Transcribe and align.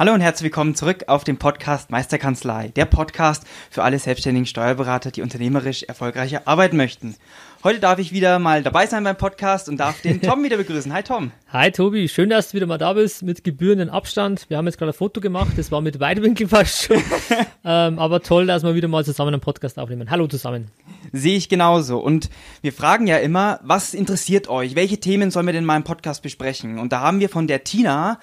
Hallo 0.00 0.14
und 0.14 0.22
herzlich 0.22 0.44
willkommen 0.44 0.74
zurück 0.74 1.04
auf 1.08 1.24
dem 1.24 1.36
Podcast 1.36 1.90
Meisterkanzlei, 1.90 2.68
der 2.68 2.86
Podcast 2.86 3.44
für 3.68 3.82
alle 3.82 3.98
selbstständigen 3.98 4.46
Steuerberater, 4.46 5.10
die 5.10 5.20
unternehmerisch 5.20 5.82
erfolgreicher 5.82 6.48
arbeiten 6.48 6.78
möchten. 6.78 7.16
Heute 7.62 7.80
darf 7.80 7.98
ich 7.98 8.10
wieder 8.10 8.38
mal 8.38 8.62
dabei 8.62 8.86
sein 8.86 9.04
beim 9.04 9.18
Podcast 9.18 9.68
und 9.68 9.76
darf 9.76 10.00
den 10.00 10.22
Tom 10.22 10.42
wieder 10.42 10.56
begrüßen. 10.56 10.90
Hi 10.94 11.02
Tom. 11.02 11.32
Hi 11.52 11.70
Tobi, 11.70 12.08
schön, 12.08 12.30
dass 12.30 12.48
du 12.48 12.54
wieder 12.54 12.66
mal 12.66 12.78
da 12.78 12.94
bist 12.94 13.22
mit 13.22 13.44
gebührenden 13.44 13.90
Abstand. 13.90 14.48
Wir 14.48 14.56
haben 14.56 14.64
jetzt 14.64 14.78
gerade 14.78 14.92
ein 14.92 14.94
Foto 14.94 15.20
gemacht, 15.20 15.50
das 15.58 15.70
war 15.70 15.82
mit 15.82 16.00
Weitwinkel 16.00 16.48
fast 16.48 16.84
schon. 16.84 16.96
ähm, 17.66 17.98
aber 17.98 18.22
toll, 18.22 18.46
dass 18.46 18.62
wir 18.62 18.74
wieder 18.74 18.88
mal 18.88 19.04
zusammen 19.04 19.34
einen 19.34 19.42
Podcast 19.42 19.78
aufnehmen. 19.78 20.10
Hallo 20.10 20.26
zusammen. 20.28 20.70
Sehe 21.12 21.36
ich 21.36 21.50
genauso. 21.50 21.98
Und 21.98 22.30
wir 22.62 22.72
fragen 22.72 23.06
ja 23.06 23.18
immer, 23.18 23.60
was 23.62 23.92
interessiert 23.92 24.48
euch? 24.48 24.76
Welche 24.76 24.98
Themen 24.98 25.30
sollen 25.30 25.44
wir 25.44 25.52
denn 25.52 25.66
mal 25.66 25.76
im 25.76 25.84
Podcast 25.84 26.22
besprechen? 26.22 26.78
Und 26.78 26.92
da 26.92 27.00
haben 27.00 27.20
wir 27.20 27.28
von 27.28 27.46
der 27.46 27.64
Tina 27.64 28.18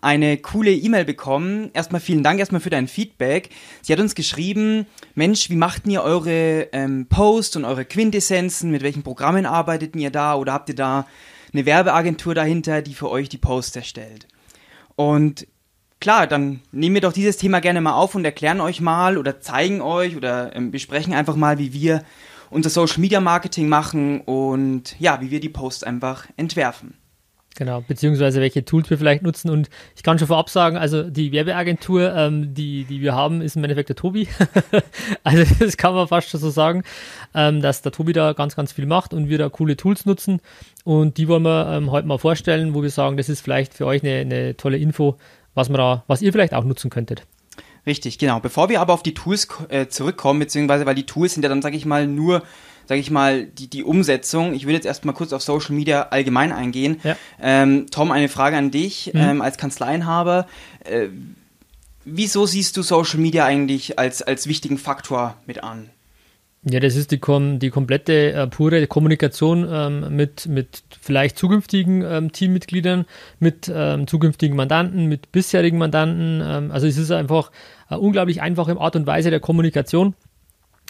eine 0.00 0.38
coole 0.38 0.72
E-Mail 0.72 1.04
bekommen. 1.04 1.70
Erstmal 1.72 2.00
vielen 2.00 2.22
Dank 2.22 2.38
erstmal 2.40 2.60
für 2.60 2.70
dein 2.70 2.88
Feedback. 2.88 3.50
Sie 3.82 3.92
hat 3.92 4.00
uns 4.00 4.14
geschrieben, 4.14 4.86
Mensch, 5.14 5.50
wie 5.50 5.56
macht 5.56 5.86
ihr 5.86 6.02
eure 6.02 6.68
ähm, 6.72 7.06
Posts 7.06 7.56
und 7.56 7.64
eure 7.64 7.84
Quintessenzen? 7.84 8.70
Mit 8.70 8.82
welchen 8.82 9.02
Programmen 9.02 9.46
arbeitet 9.46 9.94
ihr 9.96 10.10
da? 10.10 10.34
Oder 10.34 10.52
habt 10.52 10.68
ihr 10.68 10.74
da 10.74 11.06
eine 11.52 11.66
Werbeagentur 11.66 12.34
dahinter, 12.34 12.82
die 12.82 12.94
für 12.94 13.10
euch 13.10 13.28
die 13.28 13.38
Posts 13.38 13.76
erstellt? 13.76 14.26
Und 14.96 15.46
klar, 16.00 16.26
dann 16.26 16.60
nehmen 16.72 16.94
wir 16.94 17.02
doch 17.02 17.12
dieses 17.12 17.36
Thema 17.36 17.60
gerne 17.60 17.80
mal 17.80 17.94
auf 17.94 18.14
und 18.14 18.24
erklären 18.24 18.60
euch 18.60 18.80
mal 18.80 19.18
oder 19.18 19.40
zeigen 19.40 19.80
euch 19.80 20.16
oder 20.16 20.54
ähm, 20.56 20.70
besprechen 20.70 21.12
einfach 21.12 21.36
mal, 21.36 21.58
wie 21.58 21.72
wir 21.72 22.02
unser 22.50 22.70
Social 22.70 23.00
Media 23.00 23.20
Marketing 23.20 23.68
machen 23.68 24.22
und 24.22 24.98
ja, 24.98 25.20
wie 25.20 25.30
wir 25.30 25.40
die 25.40 25.48
Posts 25.48 25.84
einfach 25.84 26.26
entwerfen. 26.36 26.99
Genau, 27.60 27.84
beziehungsweise 27.86 28.40
welche 28.40 28.64
Tools 28.64 28.88
wir 28.88 28.96
vielleicht 28.96 29.22
nutzen. 29.22 29.50
Und 29.50 29.68
ich 29.94 30.02
kann 30.02 30.18
schon 30.18 30.28
vorab 30.28 30.48
sagen, 30.48 30.78
also 30.78 31.02
die 31.02 31.30
Werbeagentur, 31.30 32.16
ähm, 32.16 32.54
die, 32.54 32.84
die 32.84 33.02
wir 33.02 33.14
haben, 33.14 33.42
ist 33.42 33.54
im 33.54 33.62
Endeffekt 33.62 33.90
der 33.90 33.96
Tobi. 33.96 34.28
also 35.24 35.44
das 35.58 35.76
kann 35.76 35.92
man 35.92 36.08
fast 36.08 36.30
schon 36.30 36.40
so 36.40 36.48
sagen, 36.48 36.84
ähm, 37.34 37.60
dass 37.60 37.82
der 37.82 37.92
Tobi 37.92 38.14
da 38.14 38.32
ganz, 38.32 38.56
ganz 38.56 38.72
viel 38.72 38.86
macht 38.86 39.12
und 39.12 39.28
wir 39.28 39.36
da 39.36 39.50
coole 39.50 39.76
Tools 39.76 40.06
nutzen. 40.06 40.40
Und 40.84 41.18
die 41.18 41.28
wollen 41.28 41.42
wir 41.42 41.70
ähm, 41.70 41.90
heute 41.90 42.08
mal 42.08 42.16
vorstellen, 42.16 42.72
wo 42.72 42.82
wir 42.82 42.88
sagen, 42.88 43.18
das 43.18 43.28
ist 43.28 43.42
vielleicht 43.42 43.74
für 43.74 43.84
euch 43.84 44.02
eine, 44.02 44.20
eine 44.20 44.56
tolle 44.56 44.78
Info, 44.78 45.18
was, 45.52 45.68
man 45.68 45.76
da, 45.76 46.04
was 46.06 46.22
ihr 46.22 46.32
vielleicht 46.32 46.54
auch 46.54 46.64
nutzen 46.64 46.88
könntet. 46.88 47.26
Richtig, 47.84 48.16
genau. 48.16 48.40
Bevor 48.40 48.70
wir 48.70 48.80
aber 48.80 48.94
auf 48.94 49.02
die 49.02 49.12
Tools 49.12 49.48
äh, 49.68 49.86
zurückkommen, 49.88 50.40
beziehungsweise 50.40 50.86
weil 50.86 50.94
die 50.94 51.04
Tools 51.04 51.34
sind 51.34 51.42
ja 51.42 51.50
dann, 51.50 51.60
sage 51.60 51.76
ich 51.76 51.84
mal, 51.84 52.06
nur 52.06 52.42
sage 52.90 53.00
ich 53.00 53.12
mal, 53.12 53.46
die, 53.46 53.70
die 53.70 53.84
Umsetzung. 53.84 54.52
Ich 54.52 54.66
will 54.66 54.74
jetzt 54.74 54.84
erstmal 54.84 55.14
kurz 55.14 55.32
auf 55.32 55.42
Social 55.42 55.76
Media 55.76 56.08
allgemein 56.10 56.50
eingehen. 56.50 57.00
Ja. 57.04 57.16
Ähm, 57.40 57.86
Tom, 57.88 58.10
eine 58.10 58.28
Frage 58.28 58.56
an 58.56 58.72
dich 58.72 59.12
mhm. 59.14 59.20
ähm, 59.20 59.42
als 59.42 59.58
Kanzleienhaber. 59.58 60.48
Äh, 60.82 61.06
wieso 62.04 62.46
siehst 62.46 62.76
du 62.76 62.82
Social 62.82 63.20
Media 63.20 63.44
eigentlich 63.44 63.96
als, 64.00 64.22
als 64.22 64.48
wichtigen 64.48 64.76
Faktor 64.76 65.36
mit 65.46 65.62
an? 65.62 65.90
Ja, 66.64 66.80
das 66.80 66.96
ist 66.96 67.12
die, 67.12 67.20
die 67.58 67.70
komplette 67.70 68.32
äh, 68.32 68.48
pure 68.48 68.84
Kommunikation 68.88 69.68
ähm, 69.70 70.16
mit, 70.16 70.48
mit 70.48 70.82
vielleicht 71.00 71.38
zukünftigen 71.38 72.02
ähm, 72.02 72.32
Teammitgliedern, 72.32 73.06
mit 73.38 73.70
ähm, 73.72 74.08
zukünftigen 74.08 74.56
Mandanten, 74.56 75.06
mit 75.06 75.30
bisherigen 75.30 75.78
Mandanten. 75.78 76.42
Ähm, 76.44 76.72
also 76.72 76.88
es 76.88 76.96
ist 76.96 77.12
einfach 77.12 77.52
eine 77.86 78.00
unglaublich 78.00 78.42
einfache 78.42 78.76
Art 78.80 78.96
und 78.96 79.06
Weise 79.06 79.30
der 79.30 79.38
Kommunikation. 79.38 80.14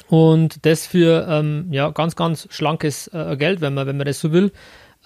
Und 0.09 0.65
das 0.67 0.87
für 0.87 1.27
ähm, 1.29 1.69
ja, 1.71 1.91
ganz, 1.91 2.17
ganz 2.17 2.49
schlankes 2.51 3.09
äh, 3.09 3.37
Geld, 3.37 3.61
wenn 3.61 3.75
man, 3.75 3.87
wenn 3.87 3.97
man 3.97 4.07
das 4.07 4.21
so 4.21 4.33
will. 4.33 4.53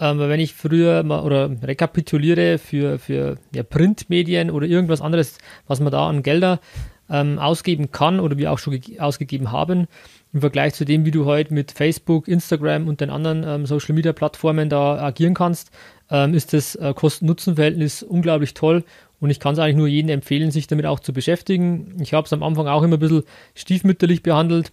Ähm, 0.01 0.19
wenn 0.19 0.41
ich 0.41 0.55
früher 0.55 1.03
mal 1.05 1.21
oder 1.21 1.51
rekapituliere 1.63 2.59
für, 2.59 2.99
für 2.99 3.39
ja, 3.55 3.63
Printmedien 3.63 4.51
oder 4.51 4.67
irgendwas 4.67 5.01
anderes, 5.01 5.39
was 5.69 5.79
man 5.79 5.93
da 5.93 6.09
an 6.09 6.23
Gelder 6.23 6.59
ähm, 7.09 7.39
ausgeben 7.39 7.93
kann 7.93 8.19
oder 8.19 8.37
wir 8.37 8.51
auch 8.51 8.59
schon 8.59 8.81
ausgegeben 8.99 9.53
haben, 9.53 9.87
im 10.33 10.41
Vergleich 10.41 10.75
zu 10.75 10.85
dem, 10.85 11.05
wie 11.05 11.13
du 11.13 11.27
heute 11.27 11.55
mit 11.55 11.71
Facebook, 11.71 12.27
Instagram 12.27 12.89
und 12.89 13.01
den 13.01 13.11
anderen 13.11 13.45
ähm, 13.47 13.67
Social 13.67 13.95
Media 13.95 14.13
Plattformen 14.13 14.69
da 14.69 15.01
agieren 15.01 15.35
kannst, 15.35 15.71
ähm, 16.11 16.35
ist 16.35 16.53
das 16.53 16.75
äh, 16.75 16.93
Kosten-Nutzen-Verhältnis 16.93 18.03
unglaublich 18.03 18.55
toll 18.55 18.83
und 19.21 19.31
ich 19.31 19.39
kann 19.39 19.53
es 19.53 19.61
eigentlich 19.61 19.77
nur 19.77 19.87
jedem 19.87 20.11
empfehlen, 20.11 20.51
sich 20.51 20.67
damit 20.67 20.87
auch 20.87 20.99
zu 20.99 21.13
beschäftigen. 21.13 21.97
Ich 22.01 22.15
habe 22.15 22.27
es 22.27 22.33
am 22.33 22.43
Anfang 22.43 22.67
auch 22.67 22.83
immer 22.83 22.97
ein 22.97 23.01
bisschen 23.01 23.23
stiefmütterlich 23.55 24.25
behandelt 24.25 24.73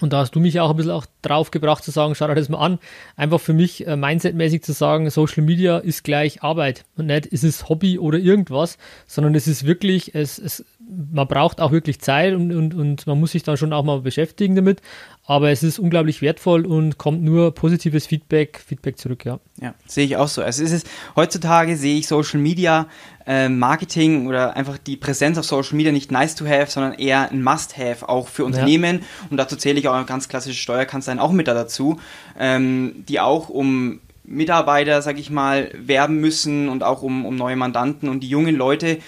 und 0.00 0.12
da 0.12 0.18
hast 0.18 0.34
du 0.34 0.40
mich 0.40 0.60
auch 0.60 0.70
ein 0.70 0.76
bisschen 0.76 0.92
auch 0.92 1.06
drauf 1.22 1.50
gebracht 1.50 1.84
zu 1.84 1.90
sagen, 1.90 2.14
schau 2.14 2.26
dir 2.26 2.34
das 2.34 2.48
mal 2.48 2.58
an. 2.58 2.78
Einfach 3.16 3.40
für 3.40 3.52
mich 3.52 3.86
äh, 3.86 3.96
mindsetmäßig 3.96 4.62
zu 4.62 4.72
sagen, 4.72 5.08
Social 5.10 5.42
Media 5.42 5.78
ist 5.78 6.04
gleich 6.04 6.42
Arbeit 6.42 6.84
und 6.96 7.06
nicht 7.06 7.26
ist 7.26 7.44
es 7.44 7.68
Hobby 7.68 7.98
oder 7.98 8.18
irgendwas, 8.18 8.78
sondern 9.06 9.34
es 9.34 9.46
ist 9.46 9.66
wirklich, 9.66 10.14
es, 10.14 10.38
es, 10.38 10.64
man 11.12 11.28
braucht 11.28 11.60
auch 11.60 11.72
wirklich 11.72 12.00
Zeit 12.00 12.34
und, 12.34 12.52
und, 12.52 12.74
und 12.74 13.06
man 13.06 13.20
muss 13.20 13.32
sich 13.32 13.42
dann 13.42 13.56
schon 13.56 13.72
auch 13.72 13.84
mal 13.84 14.00
beschäftigen 14.00 14.54
damit. 14.54 14.80
Aber 15.26 15.50
es 15.50 15.62
ist 15.62 15.78
unglaublich 15.78 16.22
wertvoll 16.22 16.66
und 16.66 16.98
kommt 16.98 17.22
nur 17.22 17.54
positives 17.54 18.06
Feedback, 18.06 18.60
Feedback 18.66 18.98
zurück, 18.98 19.24
ja. 19.24 19.38
Ja, 19.60 19.74
sehe 19.86 20.04
ich 20.04 20.16
auch 20.16 20.26
so. 20.26 20.42
Also 20.42 20.64
es 20.64 20.72
ist 20.72 20.88
heutzutage 21.14 21.76
sehe 21.76 21.98
ich 21.98 22.08
Social 22.08 22.40
Media 22.40 22.88
äh, 23.26 23.48
Marketing 23.48 24.26
oder 24.26 24.56
einfach 24.56 24.76
die 24.78 24.96
Präsenz 24.96 25.38
auf 25.38 25.44
Social 25.44 25.76
Media 25.76 25.92
nicht 25.92 26.10
nice 26.10 26.34
to 26.34 26.46
have, 26.46 26.70
sondern 26.70 26.94
eher 26.94 27.30
ein 27.30 27.44
Must 27.44 27.78
have 27.78 28.08
auch 28.08 28.26
für 28.26 28.44
Unternehmen. 28.44 28.98
Ja. 28.98 29.06
Und 29.30 29.36
dazu 29.36 29.56
zähle 29.56 29.78
ich 29.78 29.86
auch 29.86 30.06
ganz 30.06 30.28
klassische 30.28 30.58
Steuerkanzleien 30.58 31.20
auch 31.20 31.32
mit 31.32 31.46
da 31.46 31.54
dazu, 31.54 32.00
ähm, 32.38 33.04
die 33.08 33.20
auch 33.20 33.48
um 33.48 34.00
Mitarbeiter, 34.24 35.02
sag 35.02 35.18
ich 35.18 35.30
mal, 35.30 35.70
werben 35.74 36.20
müssen 36.20 36.68
und 36.68 36.82
auch 36.82 37.02
um, 37.02 37.24
um 37.24 37.36
neue 37.36 37.56
Mandanten 37.56 38.08
und 38.08 38.20
die 38.20 38.28
jungen 38.28 38.56
Leute 38.56 38.98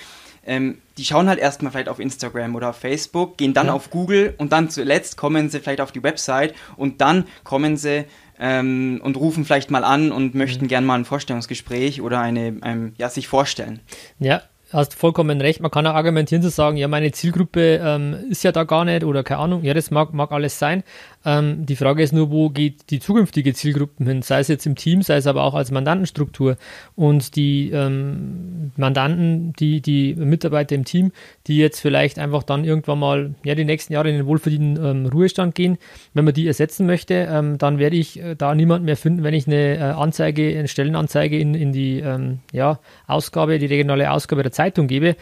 ähm, 0.45 0.79
die 1.03 1.07
schauen 1.07 1.29
halt 1.29 1.41
erstmal 1.41 1.73
vielleicht 1.73 1.89
auf 1.89 1.99
Instagram 1.99 2.55
oder 2.55 2.71
auf 2.71 2.77
Facebook, 2.77 3.37
gehen 3.37 3.55
dann 3.55 3.67
ja. 3.67 3.73
auf 3.73 3.91
Google 3.91 4.35
und 4.39 4.53
dann 4.53 4.71
zuletzt 4.71 5.17
kommen 5.17 5.51
sie 5.51 5.59
vielleicht 5.59 5.81
auf 5.81 5.91
die 5.91 6.05
Website 6.05 6.55
und 6.77 7.01
dann 7.01 7.25
kommen 7.43 7.77
sie 7.77 8.05
ähm, 8.39 9.01
und 9.03 9.17
rufen 9.17 9.45
vielleicht 9.45 9.73
mal 9.73 9.83
an 9.83 10.13
und 10.13 10.37
möchten 10.37 10.67
mhm. 10.67 10.69
gern 10.69 10.85
mal 10.85 10.95
ein 10.95 11.05
Vorstellungsgespräch 11.05 12.03
oder 12.03 12.21
eine, 12.21 12.55
ähm, 12.65 12.95
ja, 12.99 13.09
sich 13.09 13.27
vorstellen. 13.27 13.81
Ja, 14.21 14.43
hast 14.73 14.95
vollkommen 14.95 15.41
recht. 15.41 15.61
Man 15.61 15.73
kann 15.73 15.89
auch 15.89 15.95
argumentieren 15.95 16.41
zu 16.41 16.51
sagen, 16.51 16.77
ja, 16.77 16.87
meine 16.87 17.11
Zielgruppe 17.11 17.81
ähm, 17.83 18.17
ist 18.31 18.45
ja 18.45 18.53
da 18.53 18.63
gar 18.63 18.85
nicht 18.85 19.03
oder 19.03 19.25
keine 19.25 19.41
Ahnung. 19.41 19.65
Ja, 19.65 19.75
das 19.75 19.91
mag, 19.91 20.13
mag 20.15 20.31
alles 20.31 20.61
sein. 20.61 20.85
Ähm, 21.25 21.67
die 21.67 21.77
Frage 21.77 22.03
ist 22.03 22.13
nur, 22.13 22.31
wo 22.31 22.51
geht 22.51 22.91
die 22.91 23.01
zukünftige 23.01 23.55
Zielgruppe 23.55 24.05
hin? 24.05 24.23
Sei 24.23 24.41
es 24.41 24.49
jetzt 24.49 24.67
im 24.67 24.75
Team, 24.75 25.03
sei 25.03 25.17
es 25.17 25.27
aber 25.27 25.45
auch 25.45 25.55
als 25.55 25.71
Mandantenstruktur. 25.71 26.57
Und 26.97 27.37
die 27.37 27.71
ähm, 27.71 28.73
Mandanten, 28.77 29.53
die, 29.55 29.81
die 29.81 30.15
Mitarbeiter 30.15 30.75
im 30.75 30.85
Team, 30.85 31.13
die 31.47 31.57
jetzt 31.59 31.81
vielleicht 31.81 32.19
einfach 32.19 32.43
dann 32.43 32.65
irgendwann 32.65 32.99
mal, 32.99 33.35
ja, 33.45 33.55
die 33.55 33.65
nächsten 33.65 33.93
Jahre 33.93 34.11
in 34.11 34.17
den 34.17 34.27
wohlverdienten 34.27 34.85
ähm, 34.85 35.07
Ruhestand 35.07 35.55
gehen, 35.55 35.79
wenn 36.15 36.25
man 36.25 36.35
die 36.35 36.47
ersetzen 36.47 36.87
möchte, 36.87 37.29
ähm, 37.31 37.59
dann 37.59 37.79
werde 37.79 37.97
ich 37.97 38.21
äh, 38.21 38.35
da 38.35 38.55
niemanden 38.55 38.87
mehr 38.87 38.97
finden, 38.97 39.23
wenn 39.23 39.35
ich 39.35 39.47
eine 39.47 39.77
äh, 39.77 39.81
Anzeige, 39.81 40.59
eine 40.59 40.69
Stellenanzeige 40.69 41.39
in, 41.39 41.55
in 41.55 41.73
die 41.73 42.01
ähm, 42.01 42.41
ja, 42.53 42.81
Ausgabe, 43.07 43.59
die 43.59 43.67
regionale 43.67 44.11
Ausgabe 44.11 44.43
der 44.43 44.53
Zeitung 44.53 44.87
gebe 44.87 45.17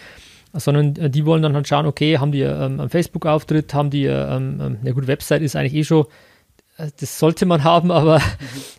sondern 0.52 0.96
äh, 0.96 1.10
die 1.10 1.26
wollen 1.26 1.42
dann 1.42 1.54
halt 1.54 1.68
schauen, 1.68 1.86
okay, 1.86 2.18
haben 2.18 2.32
die 2.32 2.42
ähm, 2.42 2.80
einen 2.80 2.88
Facebook-Auftritt, 2.88 3.72
haben 3.74 3.90
die, 3.90 4.06
ähm, 4.06 4.60
ähm, 4.60 4.78
ja 4.82 4.92
gut, 4.92 5.06
Website 5.06 5.42
ist 5.42 5.56
eigentlich 5.56 5.74
eh 5.74 5.84
schon, 5.84 6.06
äh, 6.76 6.88
das 6.98 7.18
sollte 7.18 7.46
man 7.46 7.64
haben, 7.64 7.90
aber 7.90 8.18
mhm. 8.18 8.22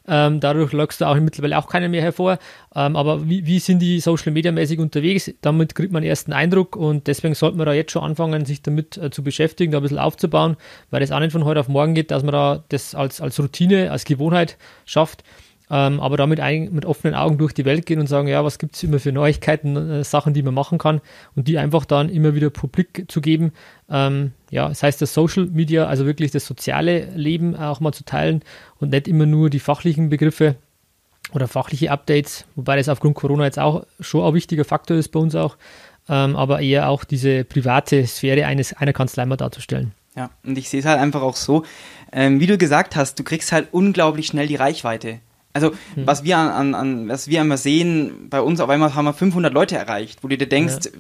ähm, 0.07 0.39
dadurch 0.39 0.73
lockst 0.73 1.01
du 1.01 1.06
auch 1.06 1.15
mittlerweile 1.15 1.57
auch 1.57 1.68
keinen 1.68 1.91
mehr 1.91 2.01
hervor. 2.01 2.39
Ähm, 2.75 2.95
aber 2.95 3.27
wie, 3.27 3.45
wie 3.45 3.59
sind 3.59 3.79
die 3.79 4.00
Social 4.00 4.31
Media 4.31 4.51
mäßig 4.51 4.79
unterwegs? 4.79 5.31
Damit 5.41 5.75
kriegt 5.75 5.94
man 5.94 6.03
ersten 6.03 6.33
Eindruck 6.33 6.75
und 6.75 7.07
deswegen 7.07 7.35
sollte 7.35 7.57
man 7.57 7.65
da 7.65 7.73
jetzt 7.73 7.91
schon 7.91 8.03
anfangen, 8.03 8.45
sich 8.45 8.62
damit 8.62 8.97
äh, 8.97 9.12
zu 9.12 9.23
beschäftigen, 9.23 9.71
da 9.71 9.79
ein 9.79 9.83
bisschen 9.83 10.00
aufzubauen, 10.00 10.57
weil 10.89 11.00
das 11.00 11.12
auch 11.12 11.19
nicht 11.19 11.31
von 11.31 11.45
heute 11.45 11.59
auf 11.59 11.68
morgen 11.68 11.95
geht, 11.95 12.12
dass 12.12 12.23
man 12.23 12.33
da 12.33 12.63
das 12.69 12.95
als, 12.95 13.21
als 13.21 13.39
Routine, 13.39 13.91
als 13.91 14.03
Gewohnheit 14.03 14.57
schafft 14.85 15.23
ähm, 15.71 16.01
aber 16.01 16.18
damit 16.18 16.41
ein, 16.41 16.73
mit 16.73 16.85
offenen 16.85 17.15
Augen 17.15 17.38
durch 17.38 17.53
die 17.53 17.63
Welt 17.63 17.85
gehen 17.85 18.01
und 18.01 18.07
sagen, 18.07 18.27
ja, 18.27 18.44
was 18.44 18.59
gibt 18.59 18.75
es 18.75 18.83
immer 18.83 19.00
für 19.00 19.13
Neuigkeiten, 19.13 19.77
äh, 19.77 20.03
Sachen, 20.03 20.33
die 20.33 20.44
man 20.44 20.53
machen 20.53 20.77
kann 20.77 21.00
und 21.33 21.47
die 21.47 21.57
einfach 21.57 21.85
dann 21.85 22.09
immer 22.09 22.35
wieder 22.35 22.50
publik 22.50 23.06
zu 23.07 23.21
geben. 23.21 23.53
Ähm, 23.89 24.33
ja, 24.50 24.68
das 24.68 24.83
heißt, 24.83 25.01
das 25.01 25.13
Social 25.13 25.45
Media, 25.45 25.85
also 25.85 26.06
wirklich 26.06 26.31
das 26.31 26.45
soziale 26.45 27.06
Leben 27.15 27.56
auch 27.56 27.79
mal 27.79 27.94
zu 27.94 28.03
teilen 28.03 28.44
und 28.79 28.91
nicht 28.91 29.07
immer 29.07 29.25
nur 29.25 29.50
die 29.50 29.62
fachlichen 29.62 30.09
Begriffe 30.09 30.56
oder 31.33 31.47
fachliche 31.47 31.89
Updates, 31.89 32.44
wobei 32.56 32.75
das 32.75 32.89
aufgrund 32.89 33.15
Corona 33.15 33.45
jetzt 33.45 33.59
auch 33.59 33.85
schon 34.01 34.25
ein 34.25 34.33
wichtiger 34.33 34.65
Faktor 34.65 34.97
ist 34.97 35.09
bei 35.09 35.21
uns 35.21 35.35
auch. 35.35 35.56
ähm, 36.09 36.35
aber 36.35 36.59
eher 36.59 36.89
auch 36.89 37.06
diese 37.06 37.45
private 37.45 38.06
Sphäre 38.07 38.45
eines, 38.45 38.73
einer 38.73 38.91
Kanzlei 38.91 39.25
mal 39.25 39.38
darzustellen. 39.38 39.94
Ja, 40.18 40.31
und 40.44 40.57
ich 40.57 40.68
sehe 40.68 40.81
es 40.81 40.85
halt 40.85 41.00
einfach 41.00 41.21
auch 41.21 41.38
so, 41.38 41.63
ähm, 42.12 42.41
wie 42.41 42.47
du 42.47 42.57
gesagt 42.57 42.97
hast, 42.97 43.18
du 43.18 43.23
kriegst 43.23 43.53
halt 43.53 43.69
unglaublich 43.71 44.27
schnell 44.27 44.47
die 44.47 44.57
Reichweite. 44.57 45.19
Also, 45.53 45.71
hm. 45.95 46.07
was 46.07 46.24
wir 46.24 46.38
an, 46.38 46.75
an, 46.75 47.09
was 47.09 47.27
wir 47.27 47.42
einmal 47.42 47.57
sehen, 47.57 48.30
bei 48.30 48.42
uns 48.42 48.59
auf 48.59 48.69
einmal 48.69 48.95
haben 48.95 49.06
wir 49.06 49.13
500 49.13 49.53
Leute 49.53 49.75
erreicht, 49.75 50.24
wo 50.24 50.27
du 50.27 50.38
dir 50.38 50.48
denkst, 50.48 50.86
ja. 50.86 50.92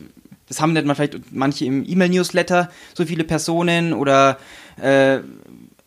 das 0.47 0.61
haben 0.61 0.73
nicht 0.73 0.85
mal 0.85 0.95
vielleicht 0.95 1.31
manche 1.31 1.65
im 1.65 1.85
E-Mail-Newsletter 1.87 2.69
so 2.93 3.05
viele 3.05 3.23
Personen 3.23 3.93
oder 3.93 4.37
äh, 4.81 5.19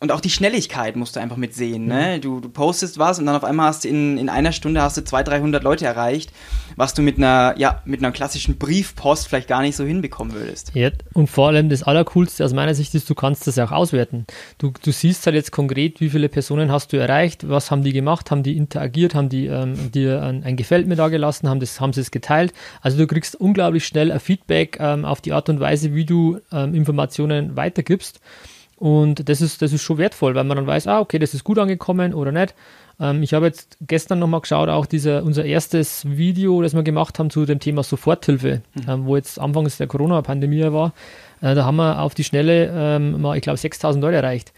und 0.05 0.13
auch 0.13 0.21
die 0.21 0.29
Schnelligkeit 0.29 0.97
musst 0.97 1.17
du 1.17 1.21
einfach 1.21 1.39
mitsehen. 1.39 1.87
Ne? 1.87 2.17
Mhm. 2.17 2.21
Du, 2.21 2.41
du 2.41 2.51
postest 2.51 2.99
was 2.99 3.19
und 3.19 3.25
dann 3.25 3.37
auf 3.37 3.43
einmal 3.43 3.69
hast 3.69 3.85
du 3.85 3.89
in, 3.89 4.19
in 4.19 4.29
einer 4.29 4.53
Stunde 4.53 4.83
hast 4.83 4.99
du 4.99 5.03
200, 5.03 5.33
300 5.33 5.65
Leute 5.65 5.87
erreicht, 5.87 6.31
was 6.77 6.93
du 6.93 7.01
mit 7.01 7.17
einer, 7.17 7.55
ja, 7.57 7.81
mit 7.87 8.01
einer 8.01 8.13
klassischen 8.13 8.59
Briefpost 8.59 9.27
vielleicht 9.27 9.49
gar 9.49 9.63
nicht 9.63 9.77
so 9.77 9.85
hinbekommen 9.85 10.35
würdest. 10.35 10.73
Ja, 10.75 10.91
und 11.15 11.29
vor 11.29 11.49
allem 11.49 11.71
das 11.71 11.85
Allercoolste 11.85 12.45
aus 12.45 12.53
meiner 12.53 12.75
Sicht 12.75 12.95
ist, 12.95 13.09
du 13.09 13.15
kannst 13.15 13.47
das 13.47 13.59
auch 13.59 13.73
auswerten. 13.73 14.27
Du, 14.59 14.73
du 14.83 14.93
siehst 14.93 15.25
halt 15.25 15.37
jetzt 15.37 15.53
konkret, 15.53 16.03
wie 16.03 16.11
viele 16.11 16.29
Personen 16.29 16.71
hast 16.71 16.93
du 16.93 16.99
erreicht, 16.99 17.49
was 17.49 17.71
haben 17.71 17.83
die 17.83 17.95
gemacht, 17.95 18.31
haben 18.31 18.43
die 18.43 18.59
interagiert, 18.59 19.15
haben 19.15 19.31
die 19.31 19.47
ähm, 19.47 19.91
dir 19.91 20.23
ein, 20.23 20.45
ein, 20.45 20.57
Gefällt 20.57 20.87
mir 20.87 20.97
da 20.97 21.09
gelassen, 21.09 21.49
haben, 21.49 21.61
das, 21.61 21.81
haben 21.81 21.95
sie 21.95 22.03
es 22.03 22.11
geteilt. 22.11 22.53
Also 22.83 22.99
du 22.99 23.07
kriegst 23.07 23.37
unglaublich 23.37 23.87
schnell 23.87 24.13
ein 24.13 24.21
Feedback 24.21 24.77
ähm, 24.81 25.07
auf 25.07 25.23
die 25.23 25.33
Art 25.33 25.49
und 25.49 25.61
Weise, 25.61 25.95
wie 25.95 26.05
du 26.05 26.41
ähm, 26.53 26.75
Informationen 26.75 27.57
weitergibst. 27.57 28.21
Und 28.77 29.29
das 29.29 29.41
ist, 29.41 29.63
das 29.63 29.73
ist 29.73 29.83
schon 29.83 29.99
wertvoll, 29.99 30.35
weil 30.35 30.45
man 30.45 30.57
dann 30.57 30.67
weiß, 30.67 30.87
ah, 30.89 31.01
okay, 31.01 31.19
das 31.19 31.35
ist 31.35 31.45
gut 31.45 31.59
angekommen 31.59 32.13
oder 32.13 32.33
nicht. 32.33 32.55
Ähm, 33.01 33.23
ich 33.23 33.35
habe 33.35 33.47
jetzt 33.47 33.77
gestern 33.81 34.19
nochmal 34.19 34.41
geschaut, 34.41 34.69
auch 34.69 34.87
diese, 34.87 35.23
unser 35.23 35.45
erstes 35.45 36.05
Video, 36.09 36.63
das 36.63 36.75
wir 36.75 36.83
gemacht 36.83 37.19
haben 37.19 37.31
zu 37.31 37.45
dem 37.45 37.61
Thema 37.61 37.83
Soforthilfe, 37.83 38.63
mhm. 38.75 38.83
ähm, 38.89 39.07
wo 39.07 39.17
jetzt 39.17 39.39
anfangs 39.39 39.77
der 39.77 39.87
Corona-Pandemie 39.87 40.73
war. 40.73 40.93
Äh, 41.41 41.55
da 41.55 41.65
haben 41.65 41.77
wir 41.77 42.01
auf 42.01 42.15
die 42.15 42.25
Schnelle 42.25 42.73
ähm, 42.75 43.21
mal, 43.21 43.37
ich 43.37 43.43
glaube, 43.43 43.59
6000 43.59 44.03
Leute 44.03 44.17
erreicht. 44.17 44.53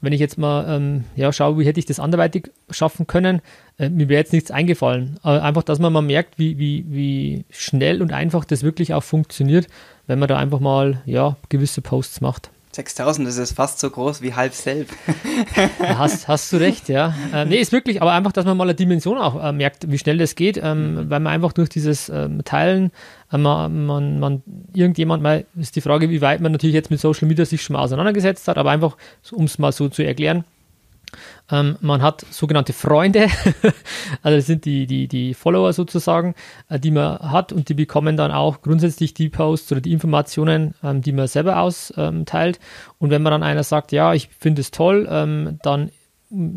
Wenn 0.00 0.14
ich 0.14 0.20
jetzt 0.20 0.38
mal 0.38 0.64
ähm, 0.68 1.04
ja, 1.14 1.30
schaue, 1.32 1.58
wie 1.58 1.66
hätte 1.66 1.78
ich 1.78 1.84
das 1.84 2.00
anderweitig 2.00 2.50
schaffen 2.70 3.06
können, 3.06 3.42
äh, 3.78 3.90
mir 3.90 4.08
wäre 4.08 4.20
jetzt 4.20 4.32
nichts 4.32 4.50
eingefallen. 4.50 5.18
Aber 5.22 5.42
einfach, 5.42 5.62
dass 5.62 5.78
man 5.78 5.92
mal 5.92 6.00
merkt, 6.00 6.38
wie, 6.38 6.58
wie, 6.58 6.84
wie 6.88 7.44
schnell 7.50 8.00
und 8.00 8.12
einfach 8.12 8.44
das 8.44 8.62
wirklich 8.62 8.94
auch 8.94 9.02
funktioniert, 9.02 9.66
wenn 10.06 10.18
man 10.18 10.28
da 10.28 10.38
einfach 10.38 10.60
mal 10.60 11.02
ja, 11.04 11.36
gewisse 11.50 11.82
Posts 11.82 12.20
macht. 12.22 12.50
6000, 12.72 13.26
das 13.26 13.36
ist 13.36 13.52
fast 13.52 13.80
so 13.80 13.90
groß 13.90 14.22
wie 14.22 14.34
halb 14.34 14.54
selbst. 14.54 14.94
hast, 15.80 16.28
hast 16.28 16.52
du 16.52 16.58
recht, 16.58 16.88
ja. 16.88 17.14
Äh, 17.34 17.44
nee, 17.44 17.56
ist 17.56 17.72
wirklich, 17.72 18.00
aber 18.00 18.12
einfach, 18.12 18.30
dass 18.30 18.44
man 18.44 18.56
mal 18.56 18.64
eine 18.64 18.76
Dimension 18.76 19.18
auch 19.18 19.42
äh, 19.42 19.52
merkt, 19.52 19.90
wie 19.90 19.98
schnell 19.98 20.18
das 20.18 20.36
geht, 20.36 20.56
ähm, 20.62 20.94
mhm. 20.94 21.10
weil 21.10 21.20
man 21.20 21.32
einfach 21.32 21.52
durch 21.52 21.68
dieses 21.68 22.08
ähm, 22.08 22.44
Teilen, 22.44 22.92
äh, 23.32 23.38
man, 23.38 23.86
man, 23.86 24.20
man, 24.20 24.42
irgendjemand 24.72 25.20
mal, 25.20 25.46
ist 25.58 25.74
die 25.74 25.80
Frage, 25.80 26.10
wie 26.10 26.20
weit 26.20 26.40
man 26.40 26.52
natürlich 26.52 26.74
jetzt 26.74 26.92
mit 26.92 27.00
Social 27.00 27.26
Media 27.26 27.44
sich 27.44 27.62
schon 27.62 27.74
mal 27.74 27.82
auseinandergesetzt 27.82 28.46
hat, 28.46 28.56
aber 28.56 28.70
einfach, 28.70 28.96
um 29.32 29.46
es 29.46 29.58
mal 29.58 29.72
so 29.72 29.88
zu 29.88 30.02
erklären, 30.02 30.44
ähm, 31.50 31.76
man 31.80 32.02
hat 32.02 32.24
sogenannte 32.30 32.72
Freunde, 32.72 33.26
also 34.22 34.36
das 34.36 34.46
sind 34.46 34.64
die, 34.64 34.86
die, 34.86 35.08
die 35.08 35.34
Follower 35.34 35.72
sozusagen, 35.72 36.34
äh, 36.68 36.78
die 36.78 36.90
man 36.90 37.18
hat 37.18 37.52
und 37.52 37.68
die 37.68 37.74
bekommen 37.74 38.16
dann 38.16 38.30
auch 38.30 38.62
grundsätzlich 38.62 39.14
die 39.14 39.28
Posts 39.28 39.72
oder 39.72 39.80
die 39.80 39.92
Informationen, 39.92 40.74
ähm, 40.82 41.02
die 41.02 41.12
man 41.12 41.26
selber 41.26 41.58
austeilt. 41.60 42.60
Und 42.98 43.10
wenn 43.10 43.22
man 43.22 43.32
dann 43.32 43.42
einer 43.42 43.62
sagt, 43.62 43.92
ja, 43.92 44.14
ich 44.14 44.28
finde 44.38 44.60
es 44.60 44.70
toll, 44.70 45.08
ähm, 45.10 45.58
dann 45.62 45.90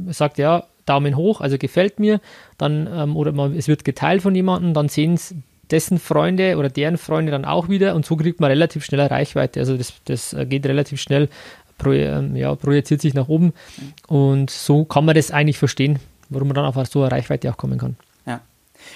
sagt 0.07 0.37
ja, 0.37 0.65
Daumen 0.85 1.15
hoch, 1.15 1.41
also 1.41 1.57
gefällt 1.57 1.99
mir, 1.99 2.19
dann 2.57 2.87
ähm, 2.93 3.15
oder 3.15 3.31
man, 3.31 3.55
es 3.55 3.67
wird 3.67 3.85
geteilt 3.85 4.21
von 4.21 4.35
jemandem, 4.35 4.73
dann 4.73 4.89
sehen 4.89 5.13
es 5.13 5.33
dessen 5.71 5.97
Freunde 5.97 6.57
oder 6.57 6.69
deren 6.69 6.97
Freunde 6.97 7.31
dann 7.31 7.45
auch 7.45 7.69
wieder 7.69 7.95
und 7.95 8.05
so 8.05 8.15
kriegt 8.15 8.39
man 8.39 8.49
relativ 8.51 8.83
schnell 8.83 9.01
Reichweite. 9.01 9.59
Also 9.59 9.77
das, 9.77 9.93
das 10.05 10.33
äh, 10.33 10.45
geht 10.45 10.65
relativ 10.65 11.01
schnell 11.01 11.29
ja, 11.81 12.55
projiziert 12.55 13.01
sich 13.01 13.13
nach 13.13 13.27
oben. 13.27 13.53
Und 14.07 14.49
so 14.49 14.85
kann 14.85 15.05
man 15.05 15.15
das 15.15 15.31
eigentlich 15.31 15.57
verstehen, 15.57 15.99
warum 16.29 16.47
man 16.47 16.55
dann 16.55 16.65
auf 16.65 16.87
so 16.87 17.01
eine 17.01 17.11
Reichweite 17.11 17.51
auch 17.51 17.57
kommen 17.57 17.77
kann. 17.77 17.95
Ja. 18.25 18.41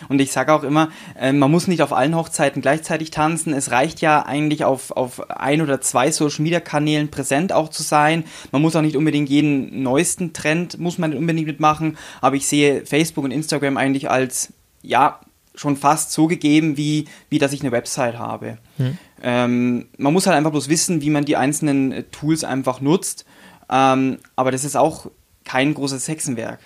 Und 0.10 0.20
ich 0.20 0.32
sage 0.32 0.54
auch 0.54 0.64
immer, 0.64 0.90
äh, 1.20 1.32
man 1.32 1.52
muss 1.52 1.68
nicht 1.68 1.82
auf 1.82 1.94
allen 1.94 2.16
Hochzeiten 2.16 2.62
gleichzeitig 2.62 3.12
tanzen. 3.12 3.54
Es 3.54 3.72
reicht 3.72 4.02
ja 4.02 4.26
eigentlich 4.26 4.66
auf, 4.66 4.92
auf 4.92 5.30
ein 5.30 5.62
oder 5.62 5.82
zwei 5.82 6.12
Social 6.12 6.44
Media 6.44 6.60
Kanälen 6.60 7.10
präsent 7.10 7.54
auch 7.54 7.70
zu 7.70 7.84
sein. 7.84 8.24
Man 8.52 8.62
muss 8.62 8.76
auch 8.76 8.82
nicht 8.82 8.98
unbedingt 8.98 9.30
jeden 9.30 9.84
neuesten 9.84 10.34
Trend, 10.34 10.80
muss 10.80 10.98
man 10.98 11.12
nicht 11.12 11.20
unbedingt 11.20 11.48
mitmachen. 11.48 11.98
Aber 12.22 12.36
ich 12.36 12.48
sehe 12.48 12.86
Facebook 12.86 13.24
und 13.24 13.32
Instagram 13.32 13.78
eigentlich 13.78 14.10
als, 14.10 14.54
ja, 14.82 15.20
schon 15.56 15.76
fast 15.76 16.12
so 16.12 16.28
gegeben, 16.28 16.78
wie, 16.78 17.06
wie 17.30 17.40
dass 17.40 17.54
ich 17.54 17.62
eine 17.62 17.72
Website 17.72 18.18
habe. 18.18 18.58
Hm. 18.78 18.98
Ähm, 19.22 19.88
man 19.98 20.14
muss 20.14 20.28
halt 20.28 20.38
einfach 20.38 20.52
bloß 20.52 20.70
wissen, 20.70 21.02
wie 21.02 21.10
man 21.10 21.26
die 21.26 21.38
einzelnen 21.38 21.92
äh, 21.92 22.04
Tools 22.04 22.44
einfach 22.44 22.82
nutzt. 22.82 23.26
Ähm, 23.70 24.20
aber 24.36 24.52
das 24.52 24.64
ist 24.64 24.76
auch 24.76 25.10
kein 25.44 25.74
großes 25.74 26.08
Hexenwerk. 26.08 26.60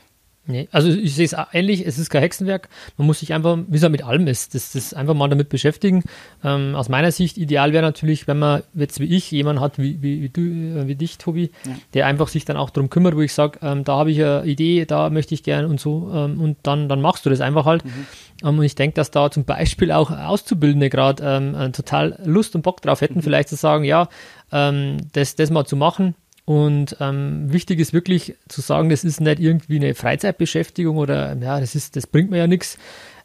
Nee, 0.47 0.67
also 0.71 0.89
ich 0.89 1.13
sehe 1.13 1.25
es 1.25 1.35
ähnlich, 1.53 1.85
es 1.85 1.99
ist 1.99 2.09
kein 2.09 2.23
Hexenwerk. 2.23 2.67
Man 2.97 3.05
muss 3.05 3.19
sich 3.19 3.31
einfach, 3.31 3.59
wie 3.67 3.77
es 3.77 3.87
mit 3.89 4.03
allem 4.03 4.25
ist, 4.25 4.55
das, 4.55 4.71
das 4.71 4.91
einfach 4.93 5.13
mal 5.13 5.29
damit 5.29 5.49
beschäftigen. 5.49 6.03
Ähm, 6.43 6.73
aus 6.73 6.89
meiner 6.89 7.11
Sicht, 7.11 7.37
ideal 7.37 7.73
wäre 7.73 7.83
natürlich, 7.83 8.27
wenn 8.27 8.39
man 8.39 8.63
jetzt 8.73 8.99
wie 8.99 9.05
ich 9.05 9.29
jemanden 9.29 9.61
hat, 9.61 9.77
wie, 9.77 10.01
wie, 10.01 10.23
wie 10.23 10.29
du, 10.29 10.41
äh, 10.41 10.87
wie 10.87 10.95
dich, 10.95 11.19
Tobi, 11.19 11.51
ja. 11.65 11.75
der 11.93 12.07
einfach 12.07 12.27
sich 12.27 12.43
dann 12.43 12.57
auch 12.57 12.71
darum 12.71 12.89
kümmert, 12.89 13.15
wo 13.15 13.21
ich 13.21 13.33
sage, 13.33 13.59
ähm, 13.61 13.83
da 13.83 13.97
habe 13.97 14.09
ich 14.09 14.23
eine 14.23 14.43
Idee, 14.45 14.85
da 14.85 15.11
möchte 15.11 15.35
ich 15.35 15.43
gern 15.43 15.65
und 15.65 15.79
so. 15.79 16.11
Ähm, 16.11 16.41
und 16.41 16.57
dann, 16.63 16.89
dann 16.89 17.01
machst 17.01 17.23
du 17.23 17.29
das 17.29 17.39
einfach 17.39 17.65
halt. 17.65 17.85
Mhm. 17.85 18.07
Ähm, 18.43 18.57
und 18.57 18.63
ich 18.63 18.73
denke, 18.73 18.95
dass 18.95 19.11
da 19.11 19.29
zum 19.29 19.45
Beispiel 19.45 19.91
auch 19.91 20.09
Auszubildende 20.09 20.89
gerade 20.89 21.23
ähm, 21.23 21.53
äh, 21.53 21.71
total 21.71 22.17
Lust 22.25 22.55
und 22.55 22.63
Bock 22.63 22.81
drauf 22.81 23.01
hätten, 23.01 23.19
mhm. 23.19 23.21
vielleicht 23.21 23.49
zu 23.49 23.55
sagen, 23.55 23.83
ja, 23.83 24.09
ähm, 24.51 24.97
das, 25.13 25.35
das 25.35 25.51
mal 25.51 25.65
zu 25.65 25.75
machen 25.75 26.15
und 26.45 26.97
ähm, 26.99 27.51
wichtig 27.51 27.79
ist 27.79 27.93
wirklich 27.93 28.35
zu 28.47 28.61
sagen, 28.61 28.89
das 28.89 29.03
ist 29.03 29.21
nicht 29.21 29.39
irgendwie 29.39 29.77
eine 29.77 29.93
Freizeitbeschäftigung 29.93 30.97
oder 30.97 31.35
ja, 31.37 31.59
das 31.59 31.75
ist, 31.75 31.95
das 31.95 32.07
bringt 32.07 32.31
mir 32.31 32.37
ja 32.37 32.47
nichts. 32.47 32.77